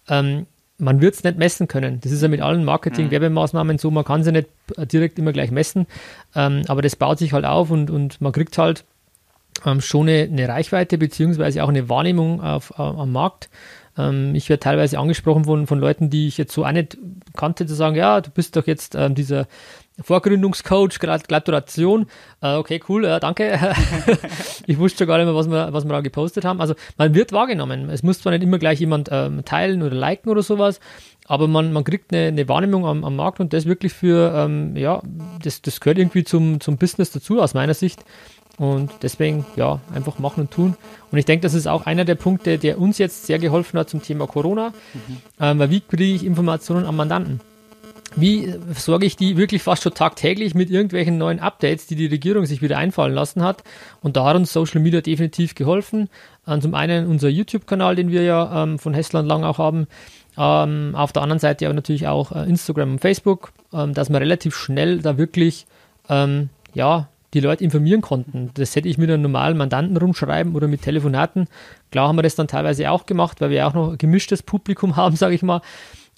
Ähm, 0.09 0.47
man 0.79 1.01
wird 1.01 1.15
es 1.15 1.25
nicht 1.25 1.39
messen 1.39 1.69
können. 1.69 2.01
Das 2.03 2.13
ist 2.13 2.23
ja 2.23 2.29
mit 2.29 2.43
allen 2.43 2.65
Marketing-Werbemaßnahmen 2.65 3.79
so, 3.79 3.91
man 3.91 4.05
kann 4.05 4.23
sie 4.23 4.33
nicht 4.33 4.49
direkt 4.93 5.19
immer 5.19 5.33
gleich 5.33 5.51
messen, 5.51 5.87
ähm, 6.35 6.63
aber 6.69 6.83
das 6.83 6.97
baut 6.97 7.19
sich 7.19 7.33
halt 7.33 7.47
auf 7.47 7.71
und, 7.71 7.91
und 7.91 8.21
man 8.21 8.33
kriegt 8.33 8.59
halt 8.59 8.85
ähm, 9.65 9.81
schon 9.81 10.09
eine, 10.09 10.25
eine, 10.25 10.49
Reichweite 10.49 10.99
beziehungsweise 10.99 11.65
auch 11.65 11.71
eine 11.71 11.89
Wahrnehmung 11.89 12.43
auf, 12.43 12.75
äh, 12.79 12.83
am 12.83 13.11
Markt. 13.11 13.49
Ähm, 13.97 14.35
ich 14.35 14.51
werde 14.51 14.61
teilweise 14.61 14.99
angesprochen 14.99 15.47
von, 15.47 15.67
von 15.67 15.79
Leuten, 15.79 16.11
die 16.11 16.29
ich 16.29 16.37
jetzt 16.37 16.53
so 16.53 16.67
auch 16.67 16.73
nicht 16.73 16.99
kannte, 17.35 17.67
zu 17.67 17.75
sagen, 17.75 17.97
ja, 17.97 18.21
du 18.21 18.31
bist 18.31 18.57
doch 18.57 18.67
jetzt 18.67 18.95
ähm, 18.95 19.15
dieser 19.15 19.47
Vorgründungscoach, 20.01 20.99
Gratulation. 20.99 22.07
Äh, 22.43 22.57
okay, 22.57 22.81
cool, 22.89 23.05
äh, 23.05 23.19
danke. 23.19 23.59
ich 24.67 24.79
wusste 24.79 24.99
schon 24.99 25.07
gar 25.07 25.17
nicht 25.17 25.27
mehr, 25.27 25.35
was 25.35 25.49
wir, 25.49 25.73
was 25.73 25.85
wir 25.85 25.93
da 25.93 26.01
gepostet 26.01 26.45
haben. 26.45 26.61
Also 26.61 26.75
man 26.99 27.15
wird 27.15 27.33
wahrgenommen. 27.33 27.89
Es 27.89 28.03
muss 28.03 28.21
zwar 28.21 28.33
nicht 28.33 28.43
immer 28.43 28.59
gleich 28.59 28.81
jemand 28.81 29.09
ähm, 29.11 29.45
teilen 29.45 29.83
oder 29.83 29.95
liken 29.95 30.29
oder 30.29 30.43
sowas, 30.43 30.81
aber 31.27 31.49
man, 31.49 31.73
man 31.73 31.85
kriegt 31.85 32.13
eine, 32.13 32.27
eine 32.27 32.49
Wahrnehmung 32.49 32.87
am, 32.87 33.05
am 33.05 33.17
Markt 33.17 33.41
und 33.41 33.53
das 33.53 33.67
wirklich 33.67 33.93
für, 33.93 34.33
ähm, 34.35 34.77
ja, 34.77 35.03
das, 35.43 35.63
das 35.63 35.81
gehört 35.81 35.99
irgendwie 35.99 36.25
zum, 36.25 36.61
zum 36.61 36.77
Business 36.77 37.11
dazu 37.11 37.41
aus 37.41 37.55
meiner 37.55 37.75
Sicht. 37.75 38.05
Und 38.59 38.91
deswegen, 39.03 39.45
ja, 39.57 39.81
einfach 39.95 40.19
machen 40.19 40.43
und 40.43 40.51
tun. 40.51 40.77
Und 41.11 41.19
ich 41.19 41.27
denke, 41.27 41.43
das 41.43 41.53
ist 41.53 41.67
auch 41.67 41.85
einer 41.85 42.07
der 42.07 42.15
Punkte, 42.15 42.57
der 42.57 42.81
uns 42.81 42.97
jetzt 42.97 43.27
sehr 43.27 43.39
geholfen 43.39 43.79
hat 43.79 43.91
zum 43.91 44.03
Thema 44.03 44.27
Corona. 44.27 44.71
Mhm. 44.95 45.17
Ähm, 45.41 45.59
weil 45.59 45.71
wie 45.71 45.81
kriege 45.81 46.05
ich 46.05 46.25
Informationen 46.25 46.87
am 46.87 46.97
Mandanten? 46.97 47.41
Wie 48.17 48.55
sorge 48.75 49.07
ich 49.07 49.17
die 49.17 49.37
wirklich 49.37 49.63
fast 49.63 49.83
schon 49.83 49.95
tagtäglich 49.95 50.55
mit 50.55 50.71
irgendwelchen 50.71 51.19
neuen 51.19 51.39
Updates, 51.39 51.87
die 51.87 51.97
die 51.97 52.07
Regierung 52.07 52.47
sich 52.47 52.63
wieder 52.63 52.79
einfallen 52.79 53.15
lassen 53.15 53.43
hat. 53.43 53.63
Und 54.01 54.17
da 54.17 54.25
hat 54.25 54.37
uns 54.37 54.53
Social 54.53 54.81
Media 54.81 55.03
definitiv 55.03 55.55
geholfen. 55.55 56.09
Und 56.47 56.63
zum 56.63 56.75
einen 56.75 57.07
unser 57.07 57.29
YouTube-Kanal, 57.29 57.95
den 57.95 58.11
wir 58.11 58.23
ja 58.23 58.63
ähm, 58.63 58.79
von 58.79 58.95
Hessland 58.95 59.29
lang 59.29 59.45
auch 59.45 59.59
haben. 59.59 59.87
Ähm, 60.39 60.95
auf 60.95 61.13
der 61.13 61.23
anderen 61.23 61.41
Seite 61.41 61.67
aber 61.67 61.75
natürlich 61.75 62.09
auch 62.09 62.33
äh, 62.33 62.49
Instagram 62.49 62.93
und 62.93 63.01
Facebook, 63.01 63.53
ähm, 63.73 63.93
dass 63.95 64.11
wir 64.11 64.21
relativ 64.21 64.55
schnell 64.57 65.01
da 65.01 65.19
wirklich 65.19 65.67
ähm, 66.09 66.49
ja, 66.75 67.09
die 67.35 67.41
Leute 67.41 67.65
informieren 67.65 68.01
konnten. 68.01 68.51
Das 68.55 68.77
hätte 68.77 68.89
ich 68.89 68.97
mit 68.97 69.11
einem 69.11 69.23
normalen 69.23 69.57
Mandanten 69.59 69.97
rumschreiben 69.97 70.55
oder 70.55 70.69
mit 70.69 70.83
Telefonaten. 70.83 71.49
Klar 71.91 72.09
haben 72.09 72.17
wir 72.17 72.23
das 72.23 72.35
dann 72.35 72.49
teilweise 72.49 72.91
auch 72.91 73.05
gemacht, 73.05 73.41
weil 73.41 73.51
wir 73.51 73.67
auch 73.67 73.75
noch 73.75 73.93
ein 73.93 73.99
gemischtes 73.99 74.43
Publikum 74.43 74.97
haben, 74.97 75.17
sage 75.17 75.35
ich 75.35 75.43
mal 75.43 75.61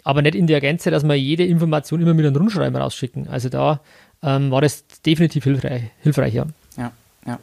aber 0.09 0.23
nicht 0.23 0.37
in 0.37 0.47
der 0.47 0.63
Gänze, 0.63 0.91
dass 0.91 1.03
wir 1.03 1.17
jede 1.17 1.45
Information 1.45 2.01
immer 2.01 2.15
mit 2.15 2.25
einem 2.25 2.35
Rundschreiben 2.35 2.81
rausschicken. 2.81 3.29
Also 3.29 3.51
da 3.51 3.81
ähm, 4.23 4.51
war 4.51 4.63
das 4.63 4.87
definitiv 5.05 5.45
hilfreich, 5.45 5.83
hilfreich 6.01 6.33
ja. 6.33 6.47
Ja, 6.79 6.93
ja. 7.27 7.39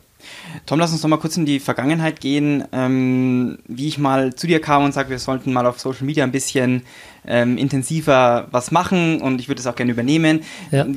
Tom, 0.65 0.79
lass 0.79 0.91
uns 0.91 1.03
noch 1.03 1.09
mal 1.11 1.17
kurz 1.17 1.37
in 1.37 1.45
die 1.45 1.59
Vergangenheit 1.59 2.19
gehen, 2.19 2.63
ähm, 2.71 3.59
wie 3.67 3.87
ich 3.87 3.99
mal 3.99 4.33
zu 4.33 4.47
dir 4.47 4.59
kam 4.61 4.83
und 4.83 4.95
sage, 4.95 5.11
wir 5.11 5.19
sollten 5.19 5.53
mal 5.53 5.67
auf 5.67 5.79
Social 5.79 6.05
Media 6.07 6.23
ein 6.23 6.31
bisschen 6.31 6.81
ähm, 7.27 7.59
intensiver 7.59 8.47
was 8.49 8.71
machen 8.71 9.21
und 9.21 9.39
ich 9.39 9.47
würde 9.47 9.59
es 9.59 9.67
auch 9.67 9.75
gerne 9.75 9.91
übernehmen. 9.91 10.41
Ja. 10.71 10.87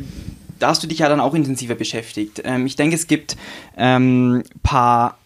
Da 0.59 0.69
hast 0.69 0.83
du 0.83 0.87
dich 0.87 1.01
ja 1.01 1.11
dann 1.11 1.21
auch 1.21 1.35
intensiver 1.35 1.75
beschäftigt. 1.75 2.41
Ähm, 2.45 2.65
ich 2.65 2.77
denke, 2.77 2.97
es 2.97 3.07
gibt 3.07 3.37
ein 3.77 4.37
ähm, 4.37 4.43
paar 4.63 5.19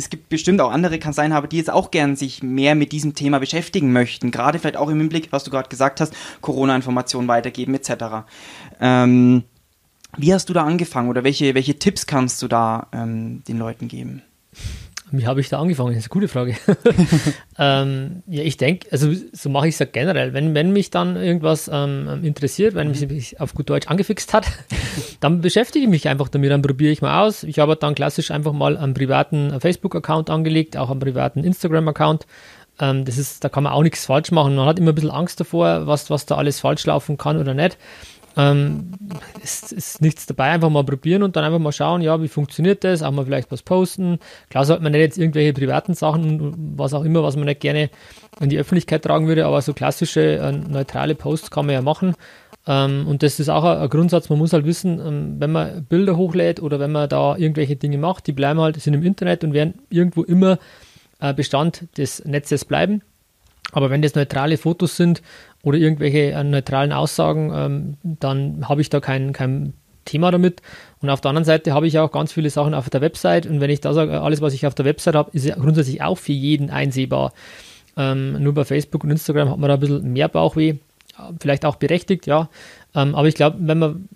es 0.00 0.08
gibt 0.08 0.30
bestimmt 0.30 0.60
auch 0.60 0.72
andere 0.72 0.98
Kanzleienhaber, 0.98 1.46
die 1.46 1.58
jetzt 1.58 1.70
auch 1.70 1.90
gern 1.90 2.16
sich 2.16 2.42
mehr 2.42 2.74
mit 2.74 2.90
diesem 2.92 3.14
Thema 3.14 3.38
beschäftigen 3.38 3.92
möchten. 3.92 4.30
Gerade 4.30 4.58
vielleicht 4.58 4.76
auch 4.76 4.88
im 4.88 4.98
Hinblick, 4.98 5.30
was 5.30 5.44
du 5.44 5.50
gerade 5.50 5.68
gesagt 5.68 6.00
hast, 6.00 6.14
Corona-Informationen 6.40 7.28
weitergeben 7.28 7.74
etc. 7.74 8.24
Ähm, 8.80 9.44
wie 10.16 10.32
hast 10.32 10.48
du 10.48 10.52
da 10.54 10.64
angefangen 10.64 11.10
oder 11.10 11.22
welche, 11.22 11.54
welche 11.54 11.78
Tipps 11.78 12.06
kannst 12.06 12.40
du 12.42 12.48
da 12.48 12.88
ähm, 12.92 13.44
den 13.46 13.58
Leuten 13.58 13.88
geben? 13.88 14.22
Wie 15.12 15.26
habe 15.26 15.40
ich 15.40 15.48
da 15.48 15.58
angefangen? 15.58 15.94
Das 15.94 16.04
ist 16.04 16.04
eine 16.04 16.20
gute 16.20 16.28
Frage. 16.28 16.56
ähm, 17.58 18.22
ja, 18.26 18.42
ich 18.42 18.56
denke, 18.56 18.88
also 18.92 19.12
so 19.32 19.48
mache 19.48 19.68
ich 19.68 19.74
es 19.74 19.78
ja 19.78 19.86
generell. 19.86 20.32
Wenn, 20.32 20.54
wenn 20.54 20.72
mich 20.72 20.90
dann 20.90 21.16
irgendwas 21.16 21.70
ähm, 21.72 22.20
interessiert, 22.22 22.74
wenn 22.74 22.88
mich, 22.88 23.08
mich 23.08 23.40
auf 23.40 23.54
gut 23.54 23.68
Deutsch 23.70 23.88
angefixt 23.88 24.32
hat, 24.32 24.46
dann 25.20 25.40
beschäftige 25.40 25.84
ich 25.84 25.90
mich 25.90 26.08
einfach 26.08 26.28
damit, 26.28 26.50
dann 26.50 26.62
probiere 26.62 26.92
ich 26.92 27.02
mal 27.02 27.26
aus. 27.26 27.42
Ich 27.42 27.58
habe 27.58 27.76
dann 27.76 27.94
klassisch 27.94 28.30
einfach 28.30 28.52
mal 28.52 28.76
einen 28.76 28.94
privaten 28.94 29.60
Facebook-Account 29.60 30.30
angelegt, 30.30 30.76
auch 30.76 30.90
einen 30.90 31.00
privaten 31.00 31.44
Instagram-Account. 31.44 32.26
Ähm, 32.80 33.04
das 33.04 33.18
ist, 33.18 33.44
da 33.44 33.48
kann 33.48 33.64
man 33.64 33.72
auch 33.72 33.82
nichts 33.82 34.06
falsch 34.06 34.30
machen. 34.30 34.56
Man 34.56 34.66
hat 34.66 34.78
immer 34.78 34.92
ein 34.92 34.94
bisschen 34.94 35.10
Angst 35.10 35.40
davor, 35.40 35.86
was, 35.86 36.10
was 36.10 36.26
da 36.26 36.36
alles 36.36 36.60
falsch 36.60 36.86
laufen 36.86 37.18
kann 37.18 37.38
oder 37.38 37.54
nicht. 37.54 37.76
Ähm, 38.40 38.92
ist, 39.42 39.72
ist 39.72 40.00
nichts 40.00 40.26
dabei, 40.26 40.50
einfach 40.50 40.70
mal 40.70 40.84
probieren 40.84 41.22
und 41.22 41.36
dann 41.36 41.44
einfach 41.44 41.58
mal 41.58 41.72
schauen, 41.72 42.00
ja, 42.00 42.22
wie 42.22 42.28
funktioniert 42.28 42.84
das, 42.84 43.02
auch 43.02 43.10
mal 43.10 43.24
vielleicht 43.24 43.50
was 43.50 43.62
posten. 43.62 44.18
Klar 44.48 44.64
sollte 44.64 44.82
man 44.82 44.92
nicht 44.92 45.00
jetzt 45.00 45.18
irgendwelche 45.18 45.52
privaten 45.52 45.94
Sachen, 45.94 46.74
was 46.76 46.94
auch 46.94 47.04
immer, 47.04 47.22
was 47.22 47.36
man 47.36 47.46
nicht 47.46 47.60
gerne 47.60 47.90
in 48.40 48.48
die 48.48 48.58
Öffentlichkeit 48.58 49.02
tragen 49.02 49.26
würde, 49.26 49.46
aber 49.46 49.60
so 49.62 49.74
klassische, 49.74 50.38
äh, 50.38 50.52
neutrale 50.52 51.14
Posts 51.14 51.50
kann 51.50 51.66
man 51.66 51.74
ja 51.74 51.82
machen. 51.82 52.14
Ähm, 52.66 53.06
und 53.08 53.22
das 53.22 53.40
ist 53.40 53.48
auch 53.48 53.64
ein, 53.64 53.78
ein, 53.78 53.88
Grundsatz, 53.88 54.28
man 54.28 54.38
muss 54.38 54.52
halt 54.52 54.64
wissen, 54.64 55.00
ähm, 55.04 55.36
wenn 55.38 55.52
man 55.52 55.84
Bilder 55.84 56.16
hochlädt 56.16 56.62
oder 56.62 56.78
wenn 56.78 56.92
man 56.92 57.08
da 57.08 57.36
irgendwelche 57.36 57.76
Dinge 57.76 57.98
macht, 57.98 58.26
die 58.26 58.32
bleiben 58.32 58.60
halt, 58.60 58.80
sind 58.80 58.94
im 58.94 59.02
Internet 59.02 59.44
und 59.44 59.52
werden 59.52 59.74
irgendwo 59.90 60.22
immer 60.22 60.58
äh, 61.20 61.34
Bestand 61.34 61.86
des 61.98 62.24
Netzes 62.24 62.64
bleiben. 62.64 63.02
Aber 63.72 63.90
wenn 63.90 64.02
das 64.02 64.14
neutrale 64.14 64.56
Fotos 64.56 64.96
sind 64.96 65.22
oder 65.62 65.78
irgendwelche 65.78 66.32
äh, 66.32 66.44
neutralen 66.44 66.92
Aussagen, 66.92 67.52
ähm, 67.54 67.96
dann 68.02 68.68
habe 68.68 68.80
ich 68.80 68.90
da 68.90 69.00
kein, 69.00 69.32
kein 69.32 69.74
Thema 70.04 70.30
damit. 70.30 70.62
Und 71.00 71.10
auf 71.10 71.20
der 71.20 71.30
anderen 71.30 71.44
Seite 71.44 71.72
habe 71.74 71.86
ich 71.86 71.98
auch 71.98 72.10
ganz 72.10 72.32
viele 72.32 72.50
Sachen 72.50 72.74
auf 72.74 72.90
der 72.90 73.00
Website. 73.00 73.46
Und 73.46 73.60
wenn 73.60 73.70
ich 73.70 73.80
da 73.80 73.92
sage, 73.92 74.20
alles, 74.20 74.40
was 74.40 74.54
ich 74.54 74.66
auf 74.66 74.74
der 74.74 74.84
Website 74.84 75.14
habe, 75.14 75.30
ist 75.32 75.52
grundsätzlich 75.54 76.02
auch 76.02 76.18
für 76.18 76.32
jeden 76.32 76.70
einsehbar. 76.70 77.32
Ähm, 77.96 78.42
nur 78.42 78.54
bei 78.54 78.64
Facebook 78.64 79.04
und 79.04 79.10
Instagram 79.10 79.50
hat 79.50 79.58
man 79.58 79.68
da 79.68 79.74
ein 79.74 79.80
bisschen 79.80 80.12
mehr 80.12 80.28
Bauchweh. 80.28 80.76
Vielleicht 81.40 81.64
auch 81.66 81.76
berechtigt, 81.76 82.26
ja. 82.26 82.48
Ähm, 82.94 83.14
aber 83.14 83.28
ich 83.28 83.34
glaube, 83.34 83.58
wenn 83.60 83.78
man 83.78 84.08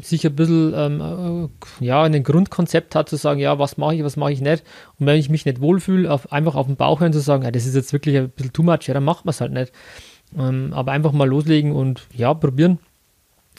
sich 0.00 0.26
ein 0.26 0.34
bisschen 0.34 0.72
ähm, 0.74 1.50
äh, 1.80 1.84
ja, 1.84 2.02
ein 2.02 2.22
Grundkonzept 2.22 2.94
hat, 2.94 3.08
zu 3.08 3.16
sagen, 3.16 3.40
ja, 3.40 3.58
was 3.58 3.76
mache 3.76 3.96
ich, 3.96 4.04
was 4.04 4.16
mache 4.16 4.32
ich 4.32 4.40
nicht. 4.40 4.64
Und 4.98 5.06
wenn 5.06 5.18
ich 5.18 5.28
mich 5.28 5.44
nicht 5.44 5.60
wohlfühle, 5.60 6.10
auf, 6.10 6.32
einfach 6.32 6.54
auf 6.54 6.66
den 6.66 6.76
Bauch 6.76 7.00
hören, 7.00 7.12
zu 7.12 7.20
sagen, 7.20 7.44
ja, 7.44 7.50
das 7.50 7.66
ist 7.66 7.74
jetzt 7.74 7.92
wirklich 7.92 8.16
ein 8.16 8.30
bisschen 8.30 8.52
too 8.52 8.62
much, 8.62 8.86
ja, 8.86 8.94
dann 8.94 9.04
macht 9.04 9.24
man 9.24 9.30
es 9.30 9.40
halt 9.40 9.52
nicht. 9.52 9.72
Ähm, 10.38 10.72
aber 10.72 10.92
einfach 10.92 11.12
mal 11.12 11.28
loslegen 11.28 11.72
und 11.72 12.06
ja, 12.14 12.32
probieren. 12.34 12.78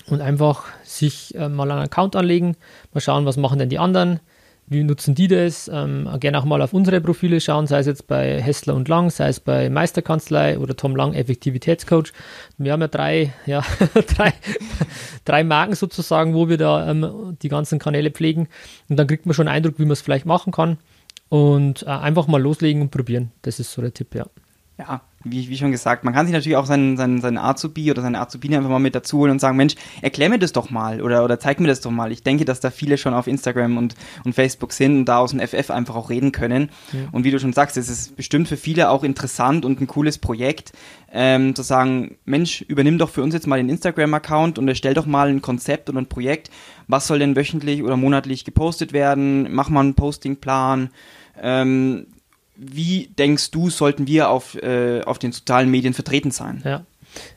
Und 0.08 0.22
einfach 0.22 0.66
sich 0.84 1.36
äh, 1.36 1.50
mal 1.50 1.70
einen 1.70 1.82
Account 1.82 2.16
anlegen, 2.16 2.56
mal 2.94 3.02
schauen, 3.02 3.26
was 3.26 3.38
machen 3.38 3.60
denn 3.60 3.70
die 3.70 3.80
anderen 3.80 4.20
wie 4.66 4.84
nutzen 4.84 5.14
die 5.16 5.28
das? 5.28 5.70
Ähm, 5.72 6.10
gerne 6.20 6.40
auch 6.40 6.46
mal 6.46 6.62
auf 6.62 6.74
unsere 6.74 7.02
Profile 7.02 7.42
schauen, 7.42 7.68
sei 7.68 7.80
es 7.80 7.86
jetzt 7.86 8.08
bei 8.08 8.42
Hessler 8.42 8.76
und 8.76 8.88
Lang, 8.88 9.10
sei 9.10 9.28
es 9.28 9.40
bei 9.40 9.70
Meisterkanzlei 9.70 10.58
oder 10.58 10.76
Tom 10.76 10.96
Lang, 10.96 11.14
Effektivitätscoach. 11.14 12.14
Wir 12.58 12.72
haben 12.72 12.82
ja 12.82 12.88
drei, 12.88 13.34
ja, 13.46 13.64
drei, 14.16 14.34
drei 15.26 15.44
Marken 15.44 15.76
sozusagen, 15.76 16.34
wo 16.34 16.48
wir 16.48 16.58
da 16.58 16.90
ähm, 16.90 17.38
die 17.42 17.50
ganzen 17.50 17.80
Kanäle 17.80 18.12
pflegen. 18.12 18.48
Und 18.90 18.98
dann 18.98 19.08
kriegt 19.08 19.26
man 19.26 19.34
schon 19.34 19.48
einen 19.48 19.58
Eindruck, 19.58 19.80
wie 19.80 19.86
man 19.86 19.92
es 19.92 20.02
vielleicht 20.02 20.26
machen 20.26 20.52
kann. 20.54 20.78
Und 21.30 21.84
äh, 21.84 21.88
einfach 21.88 22.28
mal 22.28 22.42
loslegen 22.42 22.82
und 22.82 22.92
probieren. 22.92 23.32
Das 23.42 23.60
ist 23.60 23.72
so 23.72 23.82
der 23.82 23.94
Tipp, 23.94 24.16
ja. 24.16 24.26
Ja, 24.78 25.02
wie, 25.24 25.50
wie 25.50 25.58
schon 25.58 25.72
gesagt, 25.72 26.04
man 26.04 26.14
kann 26.14 26.26
sich 26.26 26.34
natürlich 26.34 26.58
auch 26.58 26.66
seinen, 26.66 26.98
seinen, 26.98 27.22
seinen 27.22 27.38
Azubi 27.38 27.90
oder 27.92 28.02
seine 28.02 28.20
Azubine 28.20 28.58
einfach 28.58 28.70
mal 28.70 28.80
mit 28.80 28.96
dazu 28.96 29.20
holen 29.20 29.32
und 29.32 29.40
sagen, 29.40 29.58
Mensch, 29.58 29.76
erklär 30.02 30.30
mir 30.30 30.40
das 30.40 30.52
doch 30.52 30.70
mal 30.70 31.02
oder, 31.02 31.24
oder 31.24 31.40
zeig 31.40 31.60
mir 31.60 31.68
das 31.68 31.82
doch 31.82 31.92
mal. 31.92 32.12
Ich 32.12 32.24
denke, 32.24 32.46
dass 32.46 32.60
da 32.60 32.72
viele 32.72 32.98
schon 32.98 33.14
auf 33.14 33.28
Instagram 33.28 33.78
und, 33.78 33.96
und 34.26 34.34
Facebook 34.34 34.74
sind 34.74 34.98
und 34.98 35.06
da 35.06 35.20
aus 35.20 35.32
dem 35.32 35.40
FF 35.40 35.70
einfach 35.72 35.96
auch 35.96 36.10
reden 36.10 36.32
können. 36.32 36.70
Ja. 36.92 37.00
Und 37.12 37.24
wie 37.24 37.32
du 37.32 37.40
schon 37.40 37.54
sagst, 37.54 37.78
es 37.78 37.90
ist 37.90 38.16
bestimmt 38.16 38.48
für 38.48 38.58
viele 38.58 38.90
auch 38.90 39.04
interessant 39.04 39.66
und 39.66 39.80
ein 39.80 39.88
cooles 39.88 40.18
Projekt, 40.18 40.74
ähm, 41.16 41.54
zu 41.56 41.62
sagen, 41.62 42.18
Mensch, 42.26 42.62
übernimm 42.62 42.98
doch 42.98 43.10
für 43.10 43.22
uns 43.22 43.34
jetzt 43.34 43.48
mal 43.48 43.58
den 43.58 43.70
Instagram-Account 43.70 44.58
und 44.58 44.68
erstell 44.68 44.96
doch 44.96 45.06
mal 45.06 45.30
ein 45.30 45.42
Konzept 45.42 45.90
oder 45.90 46.02
ein 46.02 46.08
Projekt. 46.08 46.50
Was 46.88 47.08
soll 47.08 47.20
denn 47.20 47.36
wöchentlich 47.36 47.84
oder 47.84 47.98
monatlich 47.98 48.46
gepostet 48.46 48.94
werden? 48.94 49.48
Mach 49.54 49.70
mal 49.70 49.82
einen 49.82 49.94
Postingplan. 49.94 50.90
Ähm, 51.40 52.08
wie 52.56 53.10
denkst 53.18 53.52
du, 53.52 53.70
sollten 53.70 54.08
wir 54.08 54.30
auf, 54.30 54.56
äh, 54.56 55.02
auf 55.02 55.20
den 55.20 55.32
sozialen 55.32 55.70
Medien 55.70 55.94
vertreten 55.94 56.32
sein? 56.32 56.62
Ja, 56.64 56.86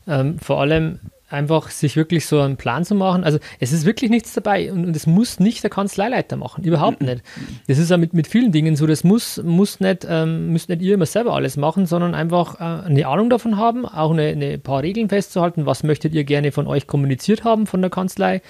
ähm, 0.06 0.38
vor 0.38 0.60
allem 0.60 1.00
einfach 1.28 1.70
sich 1.70 1.96
wirklich 1.96 2.26
so 2.26 2.40
einen 2.40 2.56
Plan 2.56 2.84
zu 2.84 2.94
machen. 2.94 3.24
Also 3.24 3.38
es 3.58 3.72
ist 3.72 3.84
wirklich 3.84 4.10
nichts 4.10 4.32
dabei 4.32 4.70
und, 4.72 4.94
es 4.94 5.06
muss 5.06 5.40
nicht 5.40 5.62
der 5.62 5.70
Kanzleileiter 5.70 6.36
machen, 6.36 6.64
überhaupt 6.64 7.00
nicht. 7.00 7.22
Das 7.66 7.78
ist 7.78 7.90
ja 7.90 7.96
mit, 7.96 8.14
mit 8.14 8.26
vielen 8.26 8.52
Dingen 8.52 8.76
so, 8.76 8.86
das 8.86 9.02
muss, 9.02 9.42
muss 9.42 9.80
nicht, 9.80 10.06
ähm, 10.08 10.52
müsst 10.52 10.68
nicht 10.68 10.82
ihr 10.82 10.94
immer 10.94 11.06
selber 11.06 11.34
alles 11.34 11.56
machen, 11.56 11.86
sondern 11.86 12.14
einfach 12.14 12.60
äh, 12.60 12.86
eine 12.86 13.06
Ahnung 13.06 13.28
davon 13.28 13.56
haben, 13.56 13.86
auch 13.86 14.12
eine, 14.12 14.28
eine 14.28 14.58
paar 14.58 14.82
Regeln 14.82 15.08
festzuhalten, 15.08 15.66
was 15.66 15.82
möchtet 15.82 16.14
ihr 16.14 16.24
gerne 16.24 16.52
von 16.52 16.66
euch 16.68 16.86
kommuniziert 16.86 17.42
haben 17.42 17.66
von 17.66 17.80
der 17.80 17.90
Kanzlei 17.90 18.40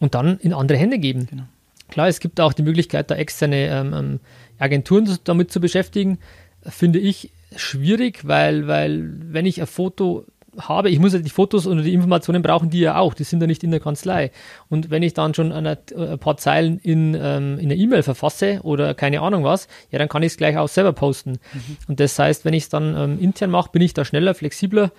und 0.00 0.14
dann 0.14 0.38
in 0.38 0.54
andere 0.54 0.78
Hände 0.78 0.98
geben. 0.98 1.26
Genau. 1.28 1.44
Klar, 1.88 2.08
es 2.08 2.20
gibt 2.20 2.40
auch 2.40 2.54
die 2.54 2.62
Möglichkeit, 2.62 3.10
da 3.10 3.16
externe 3.16 3.68
ähm, 3.68 3.92
ähm 3.94 4.20
Agenturen 4.58 5.18
damit 5.24 5.50
zu 5.50 5.60
beschäftigen, 5.60 6.18
finde 6.62 6.98
ich 6.98 7.30
schwierig, 7.56 8.26
weil, 8.26 8.66
weil 8.66 9.10
wenn 9.30 9.46
ich 9.46 9.60
ein 9.60 9.66
Foto 9.66 10.26
habe, 10.58 10.90
ich 10.90 10.98
muss 10.98 11.12
ja 11.12 11.18
die 11.18 11.30
Fotos 11.30 11.66
und 11.66 11.82
die 11.82 11.92
Informationen 11.92 12.42
brauchen 12.42 12.70
die 12.70 12.80
ja 12.80 12.96
auch, 12.96 13.14
die 13.14 13.24
sind 13.24 13.40
ja 13.40 13.46
nicht 13.46 13.64
in 13.64 13.70
der 13.70 13.80
Kanzlei. 13.80 14.30
Und 14.68 14.90
wenn 14.90 15.02
ich 15.02 15.14
dann 15.14 15.34
schon 15.34 15.52
eine, 15.52 15.78
ein 15.96 16.18
paar 16.18 16.36
Zeilen 16.36 16.78
in, 16.78 17.14
ähm, 17.14 17.58
in 17.58 17.70
einer 17.70 17.74
E-Mail 17.74 18.02
verfasse 18.02 18.60
oder 18.62 18.94
keine 18.94 19.20
Ahnung 19.20 19.44
was, 19.44 19.68
ja, 19.90 19.98
dann 19.98 20.08
kann 20.08 20.22
ich 20.22 20.32
es 20.32 20.36
gleich 20.36 20.56
auch 20.56 20.68
selber 20.68 20.92
posten. 20.92 21.32
Mhm. 21.52 21.76
Und 21.88 22.00
das 22.00 22.18
heißt, 22.18 22.44
wenn 22.44 22.54
ich 22.54 22.64
es 22.64 22.68
dann 22.68 22.96
ähm, 22.96 23.18
intern 23.20 23.50
mache, 23.50 23.70
bin 23.72 23.82
ich 23.82 23.94
da 23.94 24.04
schneller, 24.04 24.34
flexibler. 24.34 24.92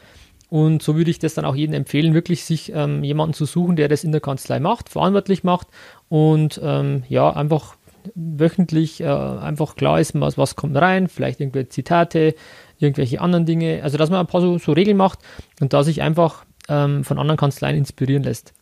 Und 0.49 0.83
so 0.83 0.95
würde 0.95 1.09
ich 1.09 1.19
das 1.19 1.33
dann 1.33 1.45
auch 1.45 1.55
jedem 1.55 1.73
empfehlen, 1.73 2.13
wirklich 2.13 2.43
sich 2.43 2.71
ähm, 2.73 3.03
jemanden 3.03 3.33
zu 3.33 3.45
suchen, 3.45 3.75
der 3.75 3.87
das 3.87 4.03
in 4.03 4.11
der 4.11 4.21
Kanzlei 4.21 4.59
macht, 4.59 4.89
verantwortlich 4.89 5.43
macht 5.43 5.67
und 6.07 6.59
ähm, 6.63 7.03
ja, 7.09 7.31
einfach 7.31 7.75
wöchentlich 8.15 9.01
äh, 9.01 9.05
einfach 9.05 9.75
klar 9.75 9.99
ist, 9.99 10.19
was, 10.19 10.37
was 10.37 10.55
kommt 10.55 10.75
rein, 10.75 11.07
vielleicht 11.07 11.39
irgendwelche 11.39 11.69
Zitate, 11.69 12.35
irgendwelche 12.77 13.21
anderen 13.21 13.45
Dinge. 13.45 13.81
Also, 13.83 13.97
dass 13.97 14.09
man 14.09 14.19
ein 14.19 14.27
paar 14.27 14.41
so, 14.41 14.57
so 14.57 14.71
Regeln 14.73 14.97
macht 14.97 15.19
und 15.59 15.73
da 15.73 15.83
sich 15.83 16.01
einfach 16.01 16.45
ähm, 16.69 17.03
von 17.03 17.19
anderen 17.19 17.37
Kanzleien 17.37 17.77
inspirieren 17.77 18.23
lässt. 18.23 18.53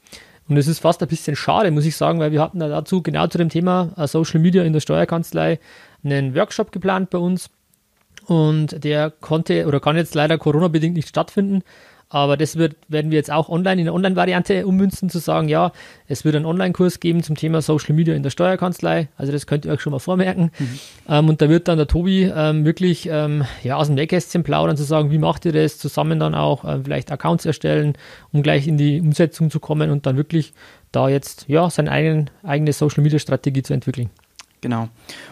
Und 0.48 0.58
es 0.58 0.68
ist 0.68 0.80
fast 0.80 1.02
ein 1.02 1.08
bisschen 1.08 1.36
schade, 1.36 1.72
muss 1.72 1.86
ich 1.86 1.96
sagen, 1.96 2.20
weil 2.20 2.32
wir 2.32 2.42
hatten 2.42 2.60
dazu 2.60 3.02
genau 3.02 3.28
zu 3.28 3.38
dem 3.38 3.50
Thema 3.50 3.92
äh, 3.98 4.08
Social 4.08 4.40
Media 4.40 4.64
in 4.64 4.74
der 4.74 4.82
Steuerkanzlei 4.82 5.60
einen 6.04 6.36
Workshop 6.36 6.72
geplant 6.72 7.10
bei 7.10 7.18
uns. 7.18 7.50
Und 8.26 8.84
der 8.84 9.10
konnte 9.10 9.68
oder 9.68 9.80
kann 9.80 9.98
jetzt 9.98 10.16
leider 10.16 10.38
Corona-bedingt 10.38 10.96
nicht 10.96 11.10
stattfinden. 11.10 11.62
Aber 12.14 12.38
das 12.38 12.58
wird, 12.58 12.76
werden 12.88 13.10
wir 13.10 13.18
jetzt 13.18 13.32
auch 13.32 13.50
online 13.50 13.82
in 13.82 13.86
der 13.86 13.94
Online-Variante 13.96 14.68
ummünzen, 14.68 15.10
zu 15.10 15.18
sagen, 15.18 15.50
ja, 15.50 15.72
es 16.08 16.24
wird 16.24 16.36
einen 16.36 16.46
Online-Kurs 16.46 17.00
geben 17.00 17.24
zum 17.24 17.36
Thema 17.36 17.64
Social 17.64 17.96
Media 17.96 18.14
in 18.14 18.22
der 18.22 18.30
Steuerkanzlei. 18.30 19.10
Also 19.18 19.32
das 19.32 19.48
könnt 19.48 19.66
ihr 19.66 19.72
euch 19.72 19.82
schon 19.82 19.92
mal 19.92 20.00
vormerken. 20.00 20.52
Mhm. 20.60 20.80
Ähm, 21.10 21.30
und 21.30 21.42
da 21.42 21.50
wird 21.50 21.68
dann 21.68 21.78
der 21.78 21.88
Tobi 21.88 22.32
ähm, 22.34 22.66
wirklich 22.66 23.10
ähm, 23.12 23.46
ja, 23.64 23.78
aus 23.78 23.88
dem 23.88 23.96
Nähkästchen 23.96 24.44
plaudern, 24.44 24.78
zu 24.78 24.84
sagen, 24.84 25.10
wie 25.10 25.18
macht 25.18 25.46
ihr 25.46 25.54
das, 25.54 25.80
zusammen 25.80 26.20
dann 26.20 26.36
auch 26.36 26.64
äh, 26.66 26.82
vielleicht 26.84 27.12
Accounts 27.12 27.48
erstellen, 27.48 27.98
um 28.32 28.44
gleich 28.44 28.68
in 28.68 28.78
die 28.78 29.02
Umsetzung 29.02 29.50
zu 29.50 29.60
kommen 29.60 29.90
und 29.90 30.06
dann 30.06 30.16
wirklich 30.16 30.54
da 30.92 31.10
jetzt 31.10 31.46
ja 31.48 31.68
seine 31.72 31.92
eigenen, 31.92 32.30
eigene 32.44 32.74
Social-Media-Strategie 32.74 33.64
zu 33.64 33.74
entwickeln. 33.74 34.12
Genau. 34.62 34.88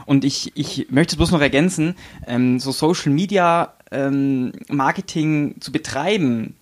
Und 0.08 0.26
ich, 0.26 0.52
ich 0.56 0.88
möchte 0.90 1.14
es 1.14 1.18
bloß 1.18 1.32
noch 1.32 1.42
ergänzen, 1.42 1.96
ähm, 2.26 2.60
so 2.60 2.72
Social 2.72 3.14
Media 3.14 3.76
ähm, 3.92 4.52
Marketing 4.68 5.56
zu 5.62 5.72
betreiben, 5.72 6.56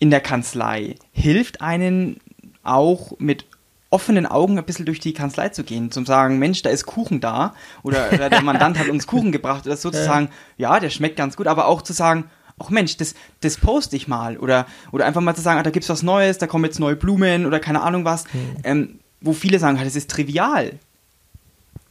in 0.00 0.10
der 0.10 0.20
Kanzlei 0.20 0.96
hilft 1.12 1.60
einen 1.60 2.18
auch 2.64 3.12
mit 3.18 3.44
offenen 3.90 4.26
Augen 4.26 4.58
ein 4.58 4.64
bisschen 4.64 4.86
durch 4.86 5.00
die 5.00 5.12
Kanzlei 5.12 5.50
zu 5.50 5.62
gehen, 5.62 5.90
zum 5.90 6.06
sagen, 6.06 6.38
Mensch, 6.38 6.62
da 6.62 6.70
ist 6.70 6.86
Kuchen 6.86 7.20
da 7.20 7.54
oder, 7.82 8.12
oder 8.12 8.30
der 8.30 8.42
Mandant 8.42 8.78
hat 8.78 8.88
uns 8.88 9.06
Kuchen 9.06 9.30
gebracht 9.30 9.66
oder 9.66 9.76
so 9.76 9.90
zu 9.90 10.02
sagen, 10.02 10.30
ja, 10.56 10.80
der 10.80 10.90
schmeckt 10.90 11.16
ganz 11.16 11.36
gut, 11.36 11.46
aber 11.46 11.66
auch 11.66 11.82
zu 11.82 11.92
sagen, 11.92 12.24
ach 12.58 12.70
Mensch, 12.70 12.96
das, 12.96 13.14
das 13.40 13.58
poste 13.58 13.96
ich 13.96 14.08
mal 14.08 14.38
oder, 14.38 14.66
oder 14.92 15.06
einfach 15.06 15.20
mal 15.20 15.34
zu 15.34 15.42
sagen, 15.42 15.58
ah, 15.58 15.62
da 15.62 15.70
gibt's 15.70 15.88
was 15.88 16.02
Neues, 16.02 16.38
da 16.38 16.46
kommen 16.46 16.64
jetzt 16.64 16.78
neue 16.78 16.96
Blumen 16.96 17.46
oder 17.46 17.60
keine 17.60 17.82
Ahnung 17.82 18.04
was, 18.04 18.24
mhm. 18.32 18.56
ähm, 18.64 19.00
wo 19.20 19.32
viele 19.32 19.58
sagen, 19.58 19.78
ah, 19.78 19.84
das 19.84 19.96
ist 19.96 20.10
trivial. 20.10 20.78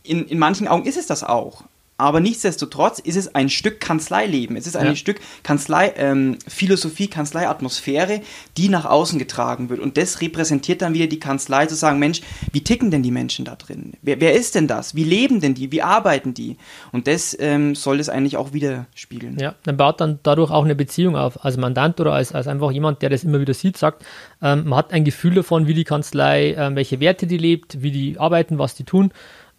In, 0.04 0.26
in 0.26 0.40
manchen 0.40 0.68
Augen 0.68 0.86
ist 0.86 0.98
es 0.98 1.06
das 1.06 1.24
auch. 1.24 1.64
Aber 2.00 2.22
nichtsdestotrotz 2.22 3.00
ist 3.00 3.18
es 3.18 3.36
ein 3.36 3.50
Stück 3.50 3.80
Kanzleileben. 3.80 4.56
Es 4.56 4.66
ist 4.66 4.78
ein 4.78 4.88
Ja. 4.88 4.96
Stück 4.96 5.20
Kanzlei, 5.44 5.94
ähm, 5.98 6.38
Philosophie, 6.48 7.08
Kanzleiatmosphäre, 7.08 8.22
die 8.58 8.70
nach 8.70 8.86
außen 8.86 9.20
getragen 9.20 9.70
wird. 9.70 9.80
Und 9.80 9.98
das 9.98 10.22
repräsentiert 10.22 10.82
dann 10.82 10.94
wieder 10.94 11.08
die 11.08 11.20
Kanzlei, 11.20 11.66
zu 11.66 11.76
sagen, 11.76 12.00
Mensch, 12.00 12.22
wie 12.54 12.64
ticken 12.64 12.90
denn 12.90 13.04
die 13.04 13.12
Menschen 13.12 13.44
da 13.44 13.56
drin? 13.56 13.94
Wer, 14.02 14.22
wer 14.22 14.34
ist 14.34 14.56
denn 14.56 14.68
das? 14.68 14.96
Wie 14.96 15.04
leben 15.04 15.42
denn 15.42 15.56
die? 15.56 15.72
Wie 15.72 15.82
arbeiten 15.82 16.34
die? 16.34 16.58
Und 16.92 17.08
das 17.08 17.36
ähm, 17.40 17.76
soll 17.76 18.00
es 18.00 18.08
eigentlich 18.08 18.38
auch 18.38 18.54
widerspiegeln. 18.54 19.38
Ja, 19.38 19.56
dann 19.64 19.78
baut 19.78 20.00
dann 20.00 20.20
dadurch 20.24 20.52
auch 20.52 20.64
eine 20.64 20.76
Beziehung 20.76 21.18
auf. 21.18 21.44
Als 21.44 21.58
Mandant 21.58 22.00
oder 22.00 22.14
als, 22.14 22.32
als 22.32 22.48
einfach 22.48 22.72
jemand, 22.72 23.02
der 23.02 23.10
das 23.10 23.24
immer 23.26 23.42
wieder 23.42 23.54
sieht, 23.54 23.76
sagt, 23.78 24.06
ähm, 24.42 24.70
man 24.70 24.80
hat 24.80 24.94
ein 24.94 25.04
Gefühl 25.04 25.34
davon, 25.36 25.68
wie 25.68 25.74
die 25.74 25.84
Kanzlei, 25.84 26.54
ähm, 26.58 26.76
welche 26.76 27.00
Werte 27.02 27.28
die 27.28 27.38
lebt, 27.38 27.82
wie 27.82 27.92
die 27.92 28.18
arbeiten, 28.18 28.58
was 28.58 28.76
die 28.76 28.86
tun. 28.86 29.12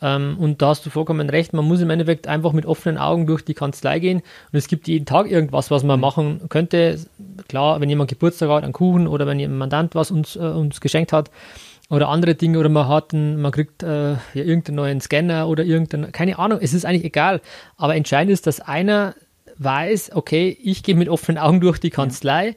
Ähm, 0.03 0.37
und 0.39 0.63
da 0.63 0.69
hast 0.69 0.85
du 0.87 0.91
vollkommen 0.91 1.29
recht, 1.31 1.53
man 1.53 1.65
muss 1.65 1.81
im 1.81 1.91
Endeffekt 1.91 2.27
einfach 2.27 2.53
mit 2.53 2.67
offenen 2.67 2.99
Augen 2.99 3.27
durch 3.27 3.45
die 3.45 3.55
Kanzlei 3.55 3.99
gehen. 3.99 4.19
Und 4.19 4.59
es 4.59 4.69
gibt 4.69 4.89
jeden 4.89 5.07
Tag 5.07 5.31
irgendwas, 5.31 5.71
was 5.71 5.83
man 5.83 6.01
machen 6.01 6.43
könnte. 6.49 6.99
Klar, 7.49 7.81
wenn 7.81 7.89
jemand 7.89 8.11
Geburtstag 8.11 8.49
hat, 8.51 8.65
einen 8.65 8.73
Kuchen 8.73 9.07
oder 9.07 9.27
wenn 9.27 9.41
ein 9.41 9.59
Mandant 9.59 9.95
was 9.95 10.11
uns, 10.11 10.37
äh, 10.37 10.41
uns 10.41 10.81
geschenkt 10.81 11.13
hat 11.13 11.31
oder 11.91 12.09
andere 12.09 12.35
Dinge 12.35 12.59
oder 12.59 12.69
man 12.69 12.89
hat 12.89 13.13
einen, 13.13 13.41
man 13.41 13.53
kriegt 13.53 13.83
äh, 13.83 14.13
ja, 14.13 14.19
irgendeinen 14.35 14.77
neuen 14.77 15.01
Scanner 15.01 15.49
oder 15.49 15.65
irgendeinen, 15.65 16.13
keine 16.13 16.39
Ahnung, 16.39 16.61
es 16.63 16.73
ist 16.73 16.87
eigentlich 16.87 17.05
egal. 17.05 17.41
Aber 17.77 17.97
entscheidend 17.97 18.33
ist, 18.33 18.47
dass 18.47 18.61
einer 18.61 19.15
weiß, 19.59 20.13
okay, 20.15 20.57
ich 20.63 20.83
gehe 20.83 20.95
mit 20.95 21.09
offenen 21.09 21.39
Augen 21.39 21.61
durch 21.61 21.79
die 21.79 21.91
Kanzlei 21.91 22.57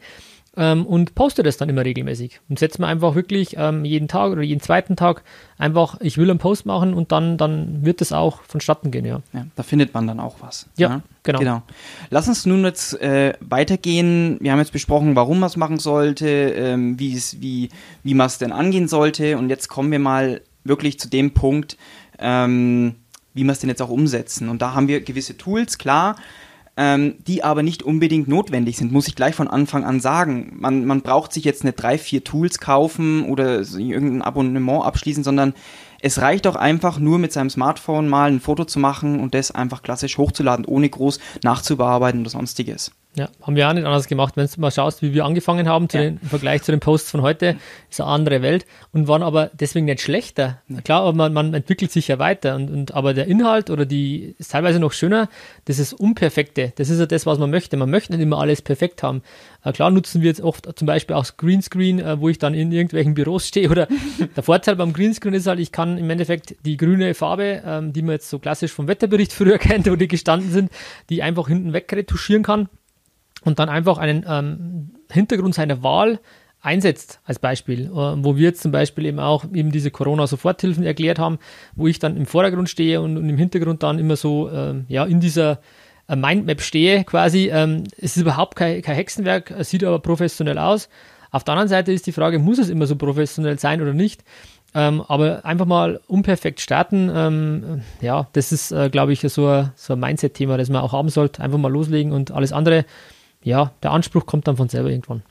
ähm, 0.55 0.85
und 0.85 1.15
poste 1.15 1.41
das 1.41 1.57
dann 1.57 1.69
immer 1.69 1.83
regelmäßig. 1.83 2.39
Und 2.49 2.59
setze 2.59 2.81
mir 2.81 2.87
einfach 2.87 3.15
wirklich 3.15 3.55
ähm, 3.57 3.85
jeden 3.85 4.07
Tag 4.07 4.31
oder 4.31 4.41
jeden 4.41 4.61
zweiten 4.61 4.95
Tag 4.95 5.23
einfach, 5.57 5.99
ich 6.01 6.17
will 6.17 6.29
einen 6.29 6.39
Post 6.39 6.65
machen 6.65 6.93
und 6.93 7.11
dann, 7.11 7.37
dann 7.37 7.85
wird 7.85 8.01
das 8.01 8.11
auch 8.11 8.41
vonstatten 8.43 8.91
gehen, 8.91 9.05
ja. 9.05 9.21
Ja, 9.33 9.47
da 9.55 9.63
findet 9.63 9.93
man 9.93 10.05
dann 10.05 10.19
auch 10.19 10.37
was. 10.41 10.67
Ja, 10.77 11.01
genau. 11.23 11.39
genau. 11.39 11.63
Lass 12.09 12.27
uns 12.27 12.45
nun 12.45 12.63
jetzt 12.65 12.99
äh, 13.01 13.33
weitergehen. 13.39 14.37
Wir 14.41 14.51
haben 14.51 14.59
jetzt 14.59 14.73
besprochen, 14.73 15.15
warum 15.15 15.39
man 15.39 15.47
es 15.47 15.57
machen 15.57 15.79
sollte, 15.79 16.27
ähm, 16.27 16.99
wie 16.99 17.19
wie, 17.39 17.69
wie 18.03 18.13
man 18.13 18.27
es 18.27 18.37
denn 18.37 18.51
angehen 18.51 18.87
sollte. 18.87 19.37
Und 19.37 19.49
jetzt 19.49 19.69
kommen 19.69 19.91
wir 19.91 19.99
mal 19.99 20.41
wirklich 20.63 20.99
zu 20.99 21.09
dem 21.09 21.31
Punkt, 21.31 21.77
ähm, 22.19 22.95
wie 23.33 23.43
wir 23.43 23.51
es 23.51 23.59
denn 23.59 23.69
jetzt 23.69 23.81
auch 23.81 23.89
umsetzen. 23.89 24.49
Und 24.49 24.61
da 24.61 24.73
haben 24.73 24.87
wir 24.87 25.01
gewisse 25.01 25.37
Tools, 25.37 25.77
klar, 25.77 26.15
ähm, 26.75 27.15
die 27.27 27.43
aber 27.43 27.61
nicht 27.61 27.83
unbedingt 27.83 28.27
notwendig 28.27 28.77
sind, 28.77 28.91
muss 28.91 29.07
ich 29.07 29.15
gleich 29.15 29.35
von 29.35 29.47
Anfang 29.47 29.83
an 29.83 29.99
sagen. 29.99 30.53
Man, 30.59 30.85
man 30.85 31.01
braucht 31.01 31.33
sich 31.33 31.43
jetzt 31.43 31.63
nicht 31.63 31.75
drei, 31.75 31.97
vier 31.97 32.23
Tools 32.23 32.59
kaufen 32.59 33.25
oder 33.25 33.59
irgendein 33.59 34.21
Abonnement 34.21 34.83
abschließen, 34.83 35.23
sondern 35.23 35.53
es 36.01 36.19
reicht 36.19 36.47
auch 36.47 36.55
einfach 36.55 36.99
nur 36.99 37.19
mit 37.19 37.31
seinem 37.31 37.49
Smartphone 37.49 38.09
mal 38.09 38.31
ein 38.31 38.39
Foto 38.39 38.65
zu 38.65 38.79
machen 38.79 39.19
und 39.19 39.33
das 39.33 39.51
einfach 39.51 39.83
klassisch 39.83 40.17
hochzuladen, 40.17 40.65
ohne 40.65 40.89
groß 40.89 41.19
nachzubearbeiten 41.43 42.21
oder 42.21 42.29
sonstiges. 42.29 42.91
Ja, 43.15 43.29
haben 43.43 43.55
wir 43.55 43.69
auch 43.69 43.73
nicht 43.73 43.85
anders 43.85 44.07
gemacht. 44.07 44.35
Wenn 44.37 44.47
du 44.47 44.59
mal 44.59 44.71
schaust, 44.71 45.03
wie 45.03 45.13
wir 45.13 45.23
angefangen 45.23 45.67
haben, 45.69 45.87
Ja. 45.91 46.01
den, 46.01 46.19
im 46.23 46.29
Vergleich 46.29 46.63
zu 46.63 46.71
den 46.71 46.79
Posts 46.79 47.11
von 47.11 47.21
heute, 47.21 47.57
ist 47.91 48.01
eine 48.01 48.09
andere 48.09 48.41
Welt 48.41 48.65
und 48.91 49.07
waren 49.07 49.21
aber 49.21 49.51
deswegen 49.53 49.85
nicht 49.85 50.01
schlechter. 50.01 50.61
Klar, 50.83 51.01
aber 51.01 51.13
man, 51.13 51.31
man 51.31 51.53
entwickelt 51.53 51.91
sich 51.91 52.07
ja 52.07 52.17
weiter 52.17 52.55
und, 52.55 52.71
und 52.71 52.93
aber 52.95 53.13
der 53.13 53.27
Inhalt 53.27 53.69
oder 53.69 53.85
die 53.85 54.33
ist 54.39 54.51
teilweise 54.51 54.79
noch 54.79 54.93
schöner, 54.93 55.29
das 55.65 55.77
ist 55.77 55.93
Unperfekte. 55.93 56.73
Das 56.75 56.89
ist 56.89 56.99
ja 56.99 57.05
das, 57.05 57.27
was 57.27 57.37
man 57.37 57.51
möchte. 57.51 57.77
Man 57.77 57.91
möchte 57.91 58.13
nicht 58.13 58.21
immer 58.21 58.39
alles 58.39 58.63
perfekt 58.63 59.03
haben. 59.03 59.21
Äh, 59.63 59.73
klar 59.73 59.91
nutzen 59.91 60.21
wir 60.21 60.29
jetzt 60.29 60.41
oft 60.41 60.67
zum 60.75 60.87
Beispiel 60.87 61.15
auch 61.15 61.25
Greenscreen, 61.37 61.99
äh, 61.99 62.19
wo 62.19 62.29
ich 62.29 62.39
dann 62.39 62.55
in 62.55 62.71
irgendwelchen 62.71 63.13
Büros 63.13 63.47
stehe 63.49 63.69
oder 63.69 63.87
der 64.35 64.41
Vorteil 64.41 64.75
beim 64.75 64.91
Greenscreen 64.91 65.35
ist 65.35 65.45
halt, 65.45 65.59
ich 65.59 65.71
kann 65.71 65.99
im 65.99 66.09
Endeffekt 66.09 66.55
die 66.65 66.77
grüne 66.77 67.13
Farbe, 67.13 67.61
ähm, 67.63 67.93
die 67.93 68.01
man 68.01 68.13
jetzt 68.13 68.31
so 68.31 68.39
klassisch 68.39 68.71
vom 68.71 68.87
Wetterbericht 68.87 69.33
früher 69.33 69.59
kennt, 69.59 69.87
wo 69.87 69.95
die 69.95 70.07
gestanden 70.07 70.49
sind, 70.51 70.71
die 71.11 71.21
einfach 71.21 71.47
hinten 71.47 71.73
wegretuschieren 71.73 72.41
kann 72.41 72.69
und 73.43 73.59
dann 73.59 73.69
einfach 73.69 73.97
einen 73.97 74.25
ähm, 74.27 74.91
Hintergrund 75.11 75.55
seiner 75.55 75.83
Wahl 75.83 76.19
einsetzt 76.61 77.19
als 77.25 77.39
Beispiel, 77.39 77.87
äh, 77.87 77.91
wo 77.91 78.37
wir 78.37 78.43
jetzt 78.43 78.61
zum 78.61 78.71
Beispiel 78.71 79.05
eben 79.05 79.19
auch 79.19 79.45
eben 79.53 79.71
diese 79.71 79.91
Corona-Soforthilfen 79.91 80.83
erklärt 80.83 81.19
haben, 81.19 81.37
wo 81.75 81.87
ich 81.87 81.99
dann 81.99 82.17
im 82.17 82.25
Vordergrund 82.25 82.69
stehe 82.69 83.01
und, 83.01 83.17
und 83.17 83.29
im 83.29 83.37
Hintergrund 83.37 83.83
dann 83.83 83.99
immer 83.99 84.15
so 84.15 84.49
ähm, 84.49 84.85
ja 84.87 85.05
in 85.05 85.19
dieser 85.19 85.59
äh, 86.07 86.15
Mindmap 86.15 86.61
stehe 86.61 87.03
quasi. 87.03 87.49
Ähm, 87.51 87.83
es 87.97 88.15
ist 88.15 88.21
überhaupt 88.21 88.55
kein, 88.55 88.81
kein 88.81 88.95
Hexenwerk, 88.95 89.53
sieht 89.59 89.83
aber 89.83 89.99
professionell 89.99 90.57
aus. 90.57 90.89
Auf 91.31 91.43
der 91.43 91.53
anderen 91.53 91.69
Seite 91.69 91.91
ist 91.91 92.07
die 92.07 92.11
Frage, 92.11 92.39
muss 92.39 92.59
es 92.59 92.69
immer 92.69 92.85
so 92.85 92.95
professionell 92.95 93.59
sein 93.59 93.81
oder 93.81 93.93
nicht? 93.93 94.23
Ähm, 94.75 95.03
aber 95.07 95.45
einfach 95.45 95.65
mal 95.65 95.99
unperfekt 96.07 96.59
starten, 96.59 97.11
ähm, 97.13 97.81
ja, 98.01 98.27
das 98.33 98.51
ist, 98.51 98.71
äh, 98.71 98.89
glaube 98.89 99.13
ich, 99.13 99.21
so 99.21 99.47
ein, 99.47 99.71
so 99.75 99.93
ein 99.93 99.99
Mindset-Thema, 99.99 100.57
das 100.57 100.69
man 100.69 100.81
auch 100.81 100.93
haben 100.93 101.09
sollte. 101.09 101.43
Einfach 101.43 101.59
mal 101.59 101.71
loslegen 101.71 102.11
und 102.11 102.31
alles 102.31 102.53
andere, 102.53 102.85
ja, 103.43 103.71
der 103.81 103.91
Anspruch 103.91 104.25
kommt 104.25 104.47
dann 104.47 104.57
von 104.57 104.69
selber 104.69 104.89
irgendwann. 104.89 105.23